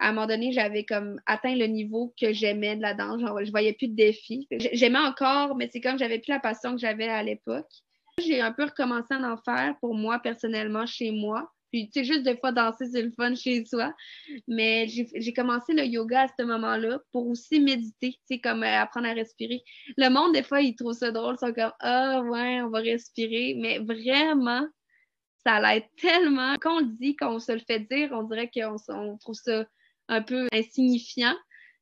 à 0.00 0.08
un 0.08 0.12
moment 0.12 0.26
donné, 0.26 0.52
j'avais 0.52 0.84
comme 0.84 1.20
atteint 1.26 1.54
le 1.54 1.66
niveau 1.66 2.14
que 2.20 2.32
j'aimais 2.32 2.76
de 2.76 2.82
la 2.82 2.94
danse. 2.94 3.20
Je 3.20 3.50
voyais 3.50 3.72
plus 3.72 3.88
de 3.88 3.94
défis. 3.94 4.48
J'aimais 4.72 4.98
encore, 4.98 5.56
mais 5.56 5.68
c'est 5.72 5.80
comme 5.80 5.98
j'avais 5.98 6.18
plus 6.18 6.32
la 6.32 6.40
passion 6.40 6.72
que 6.72 6.80
j'avais 6.80 7.08
à 7.08 7.22
l'époque. 7.22 7.68
J'ai 8.18 8.40
un 8.40 8.52
peu 8.52 8.64
recommencé 8.64 9.14
à 9.14 9.32
en 9.32 9.36
faire 9.36 9.74
pour 9.80 9.94
moi 9.94 10.18
personnellement 10.18 10.86
chez 10.86 11.10
moi. 11.10 11.50
Puis, 11.72 11.88
tu 11.88 12.00
sais, 12.00 12.04
juste 12.04 12.24
des 12.24 12.36
fois 12.36 12.52
danser, 12.52 12.84
c'est 12.92 13.00
le 13.00 13.10
fun 13.12 13.34
chez 13.34 13.64
soi. 13.64 13.94
Mais 14.46 14.86
j'ai 14.88 15.32
commencé 15.32 15.72
le 15.72 15.84
yoga 15.86 16.24
à 16.24 16.28
ce 16.28 16.44
moment-là 16.44 16.98
pour 17.12 17.26
aussi 17.28 17.60
méditer, 17.60 18.12
tu 18.12 18.18
sais, 18.34 18.40
comme 18.40 18.62
euh, 18.62 18.80
apprendre 18.80 19.08
à 19.08 19.14
respirer. 19.14 19.62
Le 19.96 20.10
monde, 20.10 20.34
des 20.34 20.42
fois, 20.42 20.60
ils 20.60 20.76
trouvent 20.76 20.92
ça 20.92 21.10
drôle. 21.10 21.36
Ils 21.40 21.46
sont 21.46 21.54
comme, 21.54 21.72
ah, 21.80 22.20
ouais, 22.20 22.60
on 22.60 22.68
va 22.68 22.80
respirer. 22.80 23.56
Mais 23.58 23.78
vraiment, 23.78 24.68
ça 25.46 25.60
l'aide 25.60 25.88
tellement. 25.96 26.56
Quand 26.60 26.82
on 26.82 26.82
dit, 26.82 27.16
quand 27.16 27.34
on 27.34 27.38
se 27.38 27.52
le 27.52 27.60
fait 27.66 27.80
dire, 27.80 28.10
on 28.12 28.24
dirait 28.24 28.50
qu'on 28.50 28.76
on 28.88 29.16
trouve 29.16 29.34
ça 29.34 29.64
un 30.12 30.22
peu 30.22 30.46
insignifiant. 30.52 31.34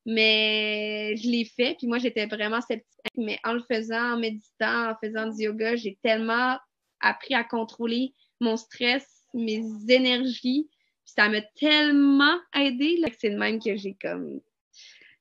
Mais 0.07 1.14
je 1.16 1.29
l'ai 1.29 1.45
fait, 1.45 1.77
puis 1.77 1.87
moi, 1.87 1.99
j'étais 1.99 2.27
vraiment 2.27 2.61
sceptique. 2.62 2.87
Mais 3.16 3.38
en 3.45 3.53
le 3.53 3.62
faisant, 3.71 4.14
en 4.14 4.19
méditant, 4.19 4.90
en 4.90 4.97
faisant 5.03 5.27
du 5.29 5.45
yoga, 5.45 5.77
j'ai 5.77 5.99
tellement 6.03 6.57
appris 7.01 7.35
à 7.35 7.45
contrôler 7.45 8.14
mon 8.40 8.57
stress, 8.57 9.07
mes 9.35 9.62
énergies. 9.88 10.71
Puis 11.05 11.14
ça 11.16 11.29
m'a 11.29 11.43
tellement 11.43 12.37
aidé 12.55 13.03
c'est 13.19 13.31
de 13.31 13.37
même 13.37 13.61
que 13.61 13.77
j'ai 13.77 13.97
comme 14.01 14.40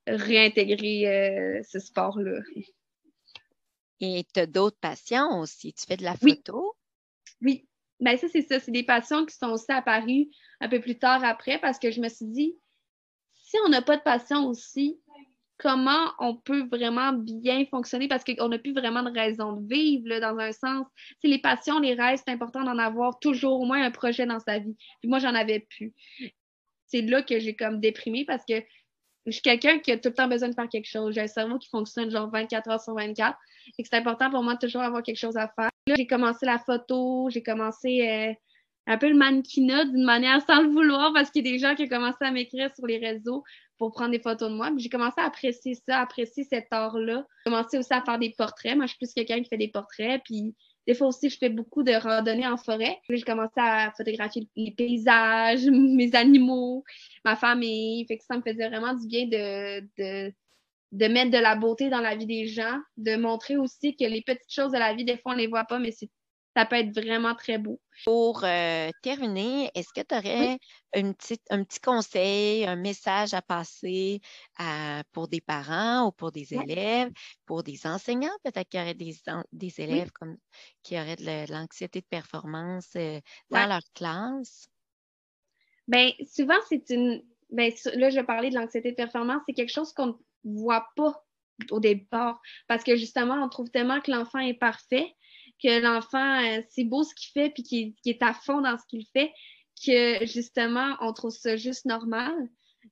réintégré 0.08 1.08
euh, 1.08 1.62
ce 1.70 1.80
sport-là. 1.80 2.40
Et 4.00 4.26
tu 4.34 4.40
as 4.40 4.46
d'autres 4.46 4.80
passions 4.80 5.40
aussi? 5.40 5.74
Tu 5.74 5.86
fais 5.86 5.98
de 5.98 6.04
la 6.04 6.16
Oui. 6.22 6.36
photo? 6.36 6.76
Oui, 7.42 7.68
ben 8.00 8.18
ça, 8.18 8.28
c'est 8.32 8.42
ça. 8.42 8.60
C'est 8.60 8.72
des 8.72 8.84
passions 8.84 9.26
qui 9.26 9.36
sont 9.36 9.50
aussi 9.50 9.72
apparues 9.72 10.30
un 10.62 10.70
peu 10.70 10.80
plus 10.80 10.98
tard 10.98 11.24
après 11.24 11.60
parce 11.60 11.80
que 11.80 11.92
je 11.92 12.00
me 12.00 12.08
suis 12.08 12.28
dit, 12.28 12.58
si 13.50 13.58
on 13.66 13.70
n'a 13.70 13.82
pas 13.82 13.98
de 13.98 14.04
passion 14.04 14.46
aussi, 14.46 15.00
comment 15.58 16.12
on 16.20 16.36
peut 16.36 16.68
vraiment 16.72 17.14
bien 17.14 17.66
fonctionner? 17.66 18.08
Parce 18.08 18.24
qu'on 18.24 18.48
n'a 18.48 18.60
plus 18.60 18.74
vraiment 18.74 19.02
de 19.02 19.12
raison 19.12 19.54
de 19.54 19.68
vivre 19.68 20.20
dans 20.20 20.38
un 20.38 20.52
sens. 20.52 20.86
C'est 21.20 21.28
les 21.28 21.40
passions, 21.40 21.80
les 21.80 21.96
rêves, 21.96 22.22
c'est 22.24 22.32
important 22.32 22.64
d'en 22.64 22.78
avoir 22.78 23.20
toujours 23.20 23.60
au 23.60 23.66
moins 23.66 23.84
un 23.84 23.90
projet 23.90 24.28
dans 24.28 24.40
sa 24.40 24.60
vie. 24.60 24.76
Puis 25.02 25.10
moi, 25.10 25.18
j'en 25.18 25.34
avais 25.34 25.62
plus. 25.62 25.94
C'est 26.86 27.02
là 27.02 27.24
que 27.24 27.40
j'ai 27.40 27.56
comme 27.56 27.80
déprimé 27.80 28.24
parce 28.24 28.44
que 28.48 28.62
je 29.26 29.32
suis 29.32 29.42
quelqu'un 29.42 29.80
qui 29.80 29.92
a 29.92 29.98
tout 29.98 30.10
le 30.10 30.16
temps 30.16 30.28
besoin 30.28 30.50
de 30.50 30.54
faire 30.56 30.70
quelque 30.70 30.90
chose. 30.90 31.16
J'ai 31.16 31.22
un 31.22 31.28
cerveau 31.28 31.58
qui 31.58 31.70
fonctionne 31.70 32.12
genre 32.12 32.30
24 32.30 32.70
heures 32.70 32.82
sur 32.82 32.94
24. 32.94 33.36
Et 33.78 33.84
que 33.84 33.90
c'est 33.92 33.98
important 33.98 34.30
pour 34.30 34.44
moi 34.44 34.54
de 34.54 34.60
toujours 34.60 34.82
avoir 34.82 35.02
quelque 35.02 35.20
chose 35.20 35.38
à 35.38 35.48
faire. 35.56 35.72
Là, 35.88 35.96
j'ai 35.98 36.08
commencé 36.08 36.46
la 36.46 36.60
photo, 36.60 37.30
j'ai 37.32 37.42
commencé 37.42 38.08
euh, 38.08 38.34
un 38.90 38.98
peu 38.98 39.08
le 39.08 39.16
mannequinat 39.16 39.86
d'une 39.86 40.04
manière 40.04 40.44
sans 40.48 40.64
le 40.64 40.70
vouloir 40.70 41.14
parce 41.14 41.30
qu'il 41.30 41.46
y 41.46 41.50
a 41.50 41.52
des 41.52 41.60
gens 41.60 41.76
qui 41.76 41.84
ont 41.84 41.88
commencé 41.88 42.18
à 42.22 42.32
m'écrire 42.32 42.74
sur 42.76 42.88
les 42.88 42.98
réseaux 42.98 43.44
pour 43.78 43.92
prendre 43.92 44.10
des 44.10 44.20
photos 44.20 44.50
de 44.50 44.56
moi. 44.56 44.72
J'ai 44.78 44.90
commencé 44.90 45.14
à 45.18 45.26
apprécier 45.26 45.76
ça, 45.76 46.00
à 46.00 46.02
apprécier 46.02 46.44
cet 46.44 46.66
art-là. 46.72 47.24
J'ai 47.46 47.52
commencé 47.52 47.78
aussi 47.78 47.94
à 47.94 48.02
faire 48.02 48.18
des 48.18 48.34
portraits. 48.36 48.76
Moi, 48.76 48.88
je 48.88 48.90
suis 48.90 48.98
plus 48.98 49.14
quelqu'un 49.14 49.44
qui 49.44 49.48
fait 49.48 49.58
des 49.58 49.68
portraits. 49.68 50.20
Puis 50.26 50.56
des 50.88 50.96
fois 50.96 51.08
aussi, 51.08 51.30
je 51.30 51.38
fais 51.38 51.50
beaucoup 51.50 51.84
de 51.84 51.92
randonnées 51.92 52.48
en 52.48 52.58
forêt. 52.58 52.98
J'ai 53.12 53.22
commencé 53.22 53.54
à 53.58 53.94
photographier 53.96 54.50
les 54.56 54.72
paysages, 54.72 55.66
mes 55.72 56.16
animaux, 56.16 56.84
ma 57.24 57.36
famille. 57.36 58.08
Fait 58.08 58.18
que 58.18 58.24
ça 58.24 58.38
me 58.38 58.42
faisait 58.42 58.70
vraiment 58.70 58.96
du 58.96 59.06
bien 59.06 59.28
de, 59.28 59.82
de, 60.00 60.34
de 60.94 61.08
mettre 61.08 61.30
de 61.30 61.38
la 61.38 61.56
beauté 61.56 61.90
dans 61.90 62.02
la 62.02 62.16
vie 62.16 62.26
des 62.26 62.48
gens, 62.48 62.80
de 62.98 63.18
montrer 63.18 63.56
aussi 63.56 63.96
que 63.96 64.06
les 64.06 64.24
petites 64.24 64.52
choses 64.52 64.72
de 64.72 64.80
la 64.80 64.96
vie, 64.96 65.06
des 65.06 65.18
fois, 65.18 65.34
on 65.34 65.36
les 65.36 65.46
voit 65.46 65.66
pas, 65.66 65.78
mais 65.78 65.92
c'est 65.92 66.10
ça 66.56 66.66
peut 66.66 66.76
être 66.78 66.94
vraiment 66.94 67.36
très 67.36 67.58
beau. 67.58 67.82
Pour 68.06 68.44
euh, 68.44 68.90
terminer, 69.04 69.70
est-ce 69.76 69.94
que 69.94 70.02
tu 70.02 70.16
aurais 70.16 70.58
une 70.96 71.14
petite, 71.14 71.44
un 71.52 71.64
petit 71.64 71.80
conseil, 71.80 72.66
un 72.66 72.76
message 72.76 73.34
à 73.36 73.42
passer 73.42 74.22
à- 74.58 75.04
pour 75.12 75.28
des 75.28 75.42
parents 75.42 76.08
ou 76.08 76.12
pour 76.12 76.32
des 76.32 76.56
élèves, 76.56 77.12
pour 77.46 77.62
des 77.64 77.86
enseignants, 77.86 78.36
peut-être 78.44 78.68
qu'il 78.70 78.80
y 78.80 78.84
aurait 78.84 78.96
des, 78.96 79.16
des 79.52 79.82
élèves 79.82 80.12
comme, 80.12 80.38
qui 80.82 80.96
auraient 81.00 81.18
de 81.18 81.26
la- 81.26 81.46
de 81.46 81.52
l'anxiété 81.52 82.02
de 82.02 82.08
performance 82.08 82.96
euh, 82.96 83.20
dans 83.52 83.68
leur 83.68 83.82
classe? 83.94 84.68
Ben, 85.88 86.12
souvent, 86.28 86.60
c'est 86.68 86.90
une. 86.90 87.24
Su- 87.76 87.98
là, 87.98 88.10
je 88.10 88.16
vais 88.20 88.24
parler 88.26 88.50
de 88.50 88.56
l'anxiété 88.56 88.92
de 88.92 88.96
performance. 88.96 89.42
C'est 89.48 89.54
quelque 89.56 89.72
chose 89.74 89.92
qu'on 89.94 90.08
ne 90.08 90.14
voit 90.44 90.88
pas 90.96 91.26
au 91.72 91.80
départ. 91.80 92.42
Parce 92.68 92.84
que 92.84 92.96
justement, 92.96 93.36
on 93.44 93.50
trouve 93.50 93.70
tellement 93.72 94.00
que 94.02 94.12
l'enfant 94.12 94.40
est 94.40 94.54
parfait, 94.54 95.16
que 95.62 95.82
l'enfant, 95.82 96.42
euh, 96.44 96.62
c'est 96.70 96.84
beau 96.84 97.04
ce 97.04 97.14
qu'il 97.14 97.32
fait, 97.32 97.50
puis 97.50 97.64
qu'il 97.64 97.94
est 98.06 98.24
à 98.24 98.34
fond 98.34 98.62
dans 98.62 98.78
ce 98.78 98.86
qu'il 98.88 99.06
fait, 99.14 99.32
que 99.86 100.26
justement, 100.26 100.96
on 101.02 101.14
trouve 101.14 101.32
ça 101.32 101.56
juste 101.56 101.86
normal. 101.86 102.34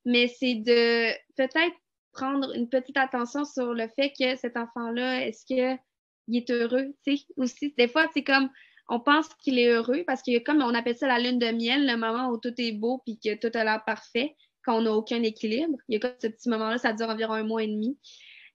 Mais 0.06 0.28
c'est 0.28 0.56
de 0.56 1.12
peut-être 1.36 1.76
prendre 2.14 2.54
une 2.56 2.70
petite 2.70 2.98
attention 2.98 3.46
sur 3.46 3.74
le 3.74 3.88
fait 3.90 4.12
que 4.20 4.36
cet 4.38 4.58
enfant-là, 4.58 5.26
est-ce 5.26 5.46
qu'il 5.46 5.60
est 5.60 6.52
heureux, 6.52 6.94
tu 7.06 7.18
sais, 7.18 7.24
aussi. 7.38 7.74
Des 7.78 7.88
fois, 7.88 8.08
c'est 8.14 8.24
comme, 8.24 8.50
on 8.90 9.00
pense 9.00 9.28
qu'il 9.36 9.60
est 9.60 9.68
heureux 9.68 10.04
parce 10.06 10.22
qu'il 10.22 10.34
y 10.34 10.38
a 10.38 10.40
comme 10.40 10.62
on 10.62 10.74
appelle 10.74 10.98
ça 10.98 11.08
la 11.08 11.20
lune 11.20 11.40
de 11.40 11.52
miel, 11.52 11.86
le 11.86 11.98
moment 11.98 12.30
où 12.30 12.38
tout 12.38 12.54
est 12.58 12.72
beau 12.72 13.02
puis 13.06 13.20
que 13.20 13.36
tout 13.36 13.56
a 13.58 13.64
l'air 13.64 13.84
parfait, 13.86 14.36
quand 14.64 14.78
on 14.78 14.82
n'a 14.82 14.92
aucun 14.92 15.22
équilibre. 15.24 15.78
Il 15.88 15.94
y 15.94 15.98
a 15.98 16.00
comme 16.00 16.18
ce 16.22 16.28
petit 16.28 16.50
moment-là, 16.50 16.78
ça 16.78 16.94
dure 16.94 17.10
environ 17.10 17.34
un 17.34 17.44
mois 17.44 17.64
et 17.64 17.68
demi. 17.68 17.98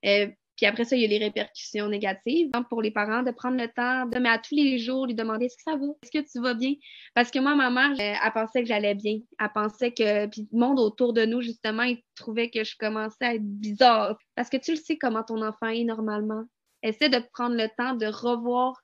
Euh, 0.05 0.29
puis 0.57 0.67
après 0.67 0.85
ça, 0.85 0.97
il 0.97 1.03
y 1.03 1.05
a 1.05 1.09
les 1.09 1.19
répercussions 1.19 1.89
négatives. 1.89 2.51
Pour 2.69 2.83
les 2.83 2.91
parents, 2.91 3.23
de 3.23 3.31
prendre 3.31 3.57
le 3.57 3.69
temps 3.69 4.07
de, 4.07 4.19
mais 4.19 4.29
à 4.29 4.39
tous 4.39 4.55
les 4.55 4.79
jours, 4.79 5.07
lui 5.07 5.15
demander 5.15 5.47
est-ce 5.47 5.57
que 5.57 5.63
ça 5.63 5.77
va? 5.77 5.87
Est-ce 6.03 6.11
que 6.11 6.31
tu 6.31 6.41
vas 6.41 6.55
bien? 6.55 6.75
Parce 7.15 7.31
que 7.31 7.39
moi, 7.39 7.55
ma 7.55 7.71
mère, 7.71 7.99
elle 7.99 8.33
pensait 8.33 8.63
que 8.63 8.69
j'allais 8.69 8.95
bien. 8.95 9.19
Elle 9.41 9.53
pensait 9.55 9.93
que, 9.93 10.27
puis 10.27 10.49
le 10.53 10.59
monde 10.59 10.79
autour 10.79 11.13
de 11.13 11.25
nous, 11.25 11.41
justement, 11.41 11.85
il 11.85 12.03
trouvait 12.15 12.51
que 12.51 12.65
je 12.65 12.77
commençais 12.79 13.25
à 13.25 13.35
être 13.35 13.45
bizarre. 13.45 14.17
Parce 14.35 14.51
que 14.51 14.57
tu 14.57 14.73
le 14.73 14.77
sais 14.77 14.99
comment 14.99 15.23
ton 15.23 15.43
enfant 15.43 15.69
est 15.69 15.85
normalement. 15.85 16.45
Essaie 16.83 17.09
de 17.09 17.23
prendre 17.33 17.57
le 17.57 17.69
temps 17.77 17.95
de 17.95 18.07
revoir 18.07 18.81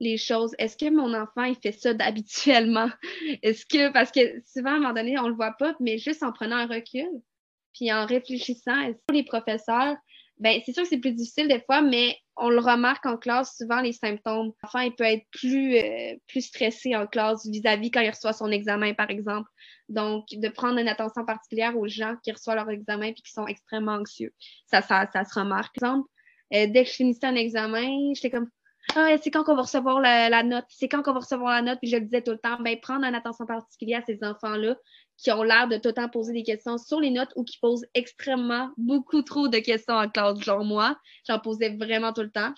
les 0.00 0.16
choses. 0.16 0.54
Est-ce 0.58 0.76
que 0.76 0.90
mon 0.90 1.12
enfant, 1.14 1.44
il 1.44 1.56
fait 1.56 1.72
ça 1.72 1.92
habituellement? 1.98 2.88
Est-ce 3.42 3.66
que, 3.66 3.92
parce 3.92 4.10
que 4.10 4.20
souvent, 4.46 4.70
à 4.70 4.74
un 4.74 4.78
moment 4.80 4.94
donné, 4.94 5.18
on 5.18 5.28
le 5.28 5.34
voit 5.34 5.54
pas, 5.58 5.74
mais 5.80 5.98
juste 5.98 6.22
en 6.22 6.32
prenant 6.32 6.56
un 6.56 6.66
recul, 6.66 7.08
puis 7.74 7.92
en 7.92 8.06
réfléchissant, 8.06 8.80
est-ce 8.80 8.98
que 9.08 9.14
les 9.14 9.22
professeurs, 9.22 9.96
ben, 10.40 10.58
c'est 10.64 10.72
sûr 10.72 10.84
que 10.84 10.88
c'est 10.88 10.98
plus 10.98 11.12
difficile 11.12 11.48
des 11.48 11.60
fois, 11.60 11.82
mais 11.82 12.16
on 12.36 12.48
le 12.48 12.60
remarque 12.60 13.04
en 13.04 13.18
classe, 13.18 13.56
souvent 13.58 13.82
les 13.82 13.92
symptômes. 13.92 14.52
L'enfant, 14.62 14.80
il 14.80 14.94
peut 14.94 15.04
être 15.04 15.26
plus, 15.30 15.76
euh, 15.76 16.16
plus 16.26 16.40
stressé 16.40 16.96
en 16.96 17.06
classe 17.06 17.46
vis-à-vis 17.46 17.90
quand 17.90 18.00
il 18.00 18.08
reçoit 18.08 18.32
son 18.32 18.50
examen, 18.50 18.94
par 18.94 19.10
exemple. 19.10 19.48
Donc, 19.90 20.24
de 20.32 20.48
prendre 20.48 20.78
une 20.78 20.88
attention 20.88 21.26
particulière 21.26 21.76
aux 21.76 21.88
gens 21.88 22.14
qui 22.24 22.32
reçoivent 22.32 22.56
leur 22.56 22.70
examen 22.70 23.08
et 23.08 23.14
qui 23.14 23.30
sont 23.30 23.46
extrêmement 23.46 23.92
anxieux. 23.92 24.32
Ça, 24.66 24.80
ça, 24.80 25.06
ça 25.12 25.24
se 25.24 25.38
remarque. 25.38 25.78
Par 25.78 25.90
exemple, 25.90 26.08
euh, 26.54 26.66
dès 26.68 26.84
que 26.84 26.90
je 26.90 26.94
finissais 26.94 27.26
un 27.26 27.34
examen, 27.34 28.14
j'étais 28.14 28.30
comme 28.30 28.48
ah, 28.96 29.16
c'est 29.22 29.30
quand 29.30 29.44
qu'on 29.44 29.54
va 29.54 29.62
recevoir 29.62 30.00
la, 30.00 30.42
note, 30.42 30.64
c'est 30.68 30.88
quand 30.88 31.02
qu'on 31.02 31.12
va 31.12 31.20
recevoir 31.20 31.52
la 31.52 31.62
note, 31.62 31.78
puis 31.80 31.90
je 31.90 31.96
le 31.96 32.02
disais 32.02 32.22
tout 32.22 32.32
le 32.32 32.38
temps, 32.38 32.58
ben, 32.60 32.78
prendre 32.80 33.04
une 33.04 33.14
attention 33.14 33.46
particulière 33.46 34.00
à 34.00 34.04
ces 34.04 34.18
enfants-là 34.24 34.74
qui 35.22 35.30
ont 35.30 35.42
l'air 35.42 35.68
de 35.68 35.76
tout 35.76 35.88
le 35.88 35.94
temps 35.94 36.08
poser 36.08 36.32
des 36.32 36.42
questions 36.42 36.78
sur 36.78 37.00
les 37.00 37.10
notes 37.10 37.32
ou 37.36 37.44
qui 37.44 37.58
posent 37.58 37.84
extrêmement 37.94 38.70
beaucoup 38.78 39.22
trop 39.22 39.48
de 39.48 39.58
questions 39.58 39.94
en 39.94 40.08
classe. 40.08 40.40
Genre 40.40 40.64
moi, 40.64 40.98
j'en 41.28 41.38
posais 41.38 41.76
vraiment 41.76 42.12
tout 42.12 42.22
le 42.22 42.30
temps. 42.30 42.52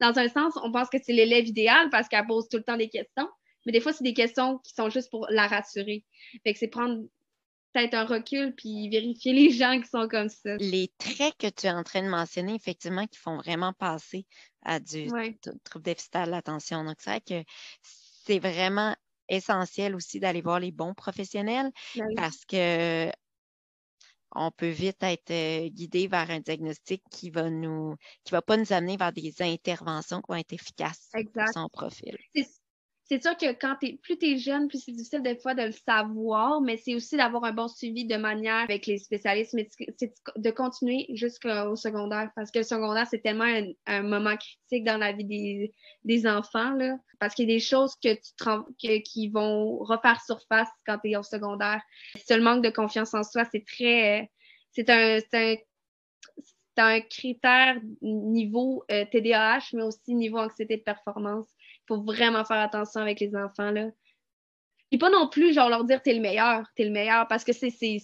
Dans 0.00 0.18
un 0.18 0.28
sens, 0.28 0.54
on 0.62 0.70
pense 0.70 0.88
que 0.90 0.98
c'est 1.02 1.12
l'élève 1.12 1.46
idéal 1.46 1.88
parce 1.90 2.08
qu'elle 2.08 2.26
pose 2.26 2.48
tout 2.48 2.58
le 2.58 2.64
temps 2.64 2.76
des 2.76 2.90
questions, 2.90 3.28
mais 3.64 3.72
des 3.72 3.80
fois, 3.80 3.92
c'est 3.92 4.04
des 4.04 4.14
questions 4.14 4.58
qui 4.58 4.74
sont 4.74 4.90
juste 4.90 5.10
pour 5.10 5.26
la 5.30 5.46
rassurer. 5.46 6.04
Fait 6.44 6.52
que 6.52 6.58
c'est 6.58 6.68
prendre 6.68 7.02
peut-être 7.72 7.94
un 7.94 8.04
recul 8.04 8.54
puis 8.54 8.90
vérifier 8.90 9.32
les 9.32 9.50
gens 9.50 9.80
qui 9.80 9.88
sont 9.88 10.06
comme 10.08 10.28
ça. 10.28 10.56
Les 10.56 10.92
traits 10.98 11.34
que 11.38 11.48
tu 11.48 11.66
es 11.66 11.70
en 11.70 11.82
train 11.82 12.02
de 12.02 12.08
mentionner, 12.08 12.54
effectivement, 12.54 13.06
qui 13.06 13.18
font 13.18 13.36
vraiment 13.36 13.72
passer 13.72 14.26
à 14.62 14.80
du 14.80 15.08
trouble 15.64 15.84
déficitaire 15.84 16.26
de 16.26 16.32
l'attention. 16.32 16.84
Donc, 16.84 16.96
c'est 16.98 17.10
vrai 17.10 17.20
que 17.20 17.42
c'est 17.82 18.38
vraiment 18.38 18.94
essentiel 19.32 19.94
aussi 19.94 20.20
d'aller 20.20 20.42
voir 20.42 20.60
les 20.60 20.72
bons 20.72 20.94
professionnels 20.94 21.70
ben 21.96 22.06
parce 22.16 22.44
que 22.44 23.10
on 24.34 24.50
peut 24.50 24.68
vite 24.68 25.02
être 25.02 25.30
euh, 25.30 25.68
guidé 25.68 26.06
vers 26.08 26.30
un 26.30 26.40
diagnostic 26.40 27.02
qui 27.10 27.30
va 27.30 27.50
nous 27.50 27.96
qui 28.24 28.32
va 28.32 28.42
pas 28.42 28.56
nous 28.56 28.72
amener 28.72 28.96
vers 28.96 29.12
des 29.12 29.34
interventions 29.40 30.20
qui 30.20 30.32
vont 30.32 30.38
être 30.38 30.52
efficaces 30.52 31.10
sur 31.12 31.48
son 31.52 31.68
profil 31.68 32.16
c'est 33.04 33.20
sûr 33.20 33.36
que 33.36 33.52
quand 33.52 33.76
es, 33.82 33.98
plus 34.02 34.16
tu 34.16 34.26
es 34.26 34.38
jeune, 34.38 34.68
plus 34.68 34.78
c'est 34.78 34.92
difficile 34.92 35.22
des 35.22 35.36
fois 35.36 35.54
de 35.54 35.62
le 35.62 35.72
savoir, 35.72 36.60
mais 36.60 36.76
c'est 36.76 36.94
aussi 36.94 37.16
d'avoir 37.16 37.44
un 37.44 37.52
bon 37.52 37.68
suivi 37.68 38.04
de 38.04 38.16
manière 38.16 38.62
avec 38.62 38.86
les 38.86 38.98
spécialistes, 38.98 39.54
mais 39.54 39.68
c'est 39.98 40.14
de 40.36 40.50
continuer 40.50 41.06
jusqu'au 41.12 41.74
secondaire, 41.76 42.30
parce 42.36 42.50
que 42.50 42.58
le 42.58 42.64
secondaire, 42.64 43.06
c'est 43.10 43.20
tellement 43.20 43.52
un, 43.86 44.02
moment 44.02 44.36
critique 44.36 44.84
dans 44.84 44.98
la 44.98 45.12
vie 45.12 45.24
des, 45.24 45.74
des 46.04 46.26
enfants, 46.26 46.70
là, 46.74 46.96
parce 47.18 47.34
qu'il 47.34 47.48
y 47.48 47.52
a 47.52 47.56
des 47.56 47.60
choses 47.60 47.94
que 47.96 48.14
tu 48.14 49.02
qui 49.02 49.28
vont 49.28 49.78
refaire 49.78 50.20
surface 50.24 50.68
quand 50.86 50.98
tu 50.98 51.10
es 51.10 51.16
au 51.16 51.22
secondaire. 51.22 51.82
C'est 52.24 52.36
le 52.36 52.42
manque 52.42 52.64
de 52.64 52.70
confiance 52.70 53.14
en 53.14 53.24
soi, 53.24 53.44
c'est 53.50 53.64
très... 53.66 54.30
C'est 54.70 54.88
un, 54.88 55.18
un 55.34 55.56
un 56.76 57.00
critère 57.00 57.76
niveau 58.00 58.84
euh, 58.90 59.04
TDAH, 59.04 59.74
mais 59.74 59.82
aussi 59.82 60.14
niveau 60.14 60.38
anxiété 60.38 60.78
de 60.78 60.82
performance 60.82 61.48
faut 61.86 62.02
vraiment 62.02 62.44
faire 62.44 62.60
attention 62.60 63.00
avec 63.00 63.20
les 63.20 63.34
enfants, 63.34 63.70
là. 63.70 63.88
Et 64.90 64.98
pas 64.98 65.10
non 65.10 65.28
plus, 65.28 65.54
genre, 65.54 65.70
leur 65.70 65.84
dire 65.84 66.02
t'es 66.02 66.14
le 66.14 66.20
meilleur, 66.20 66.66
t'es 66.76 66.84
le 66.84 66.90
meilleur, 66.90 67.26
parce 67.26 67.44
que 67.44 67.52
c'est, 67.52 67.70
c'est, 67.70 67.98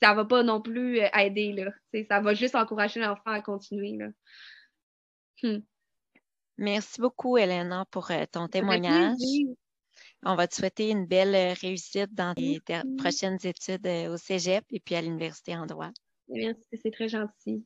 ça 0.00 0.14
va 0.14 0.24
pas 0.24 0.42
non 0.42 0.62
plus 0.62 1.00
euh, 1.00 1.08
aider, 1.14 1.52
là. 1.52 1.72
ça 2.08 2.20
va 2.20 2.34
juste 2.34 2.54
encourager 2.54 3.00
l'enfant 3.00 3.30
à 3.30 3.42
continuer, 3.42 3.96
là. 3.96 4.06
Hmm. 5.42 5.60
Merci 6.56 7.00
beaucoup, 7.00 7.36
Elena, 7.36 7.86
pour 7.90 8.10
euh, 8.10 8.24
ton 8.30 8.48
témoignage. 8.48 9.16
On 10.24 10.34
va 10.34 10.48
te 10.48 10.54
souhaiter 10.54 10.90
une 10.90 11.06
belle 11.06 11.34
euh, 11.34 11.54
réussite 11.60 12.12
dans 12.14 12.34
tes 12.34 12.60
prochaines 12.98 13.38
études 13.44 13.86
au 13.86 14.16
Cégep 14.16 14.64
et 14.70 14.80
puis 14.80 14.94
à 14.94 15.02
l'Université 15.02 15.56
en 15.56 15.66
droit. 15.66 15.90
Merci, 16.28 16.60
c'est 16.82 16.90
très 16.90 17.08
gentil. 17.08 17.64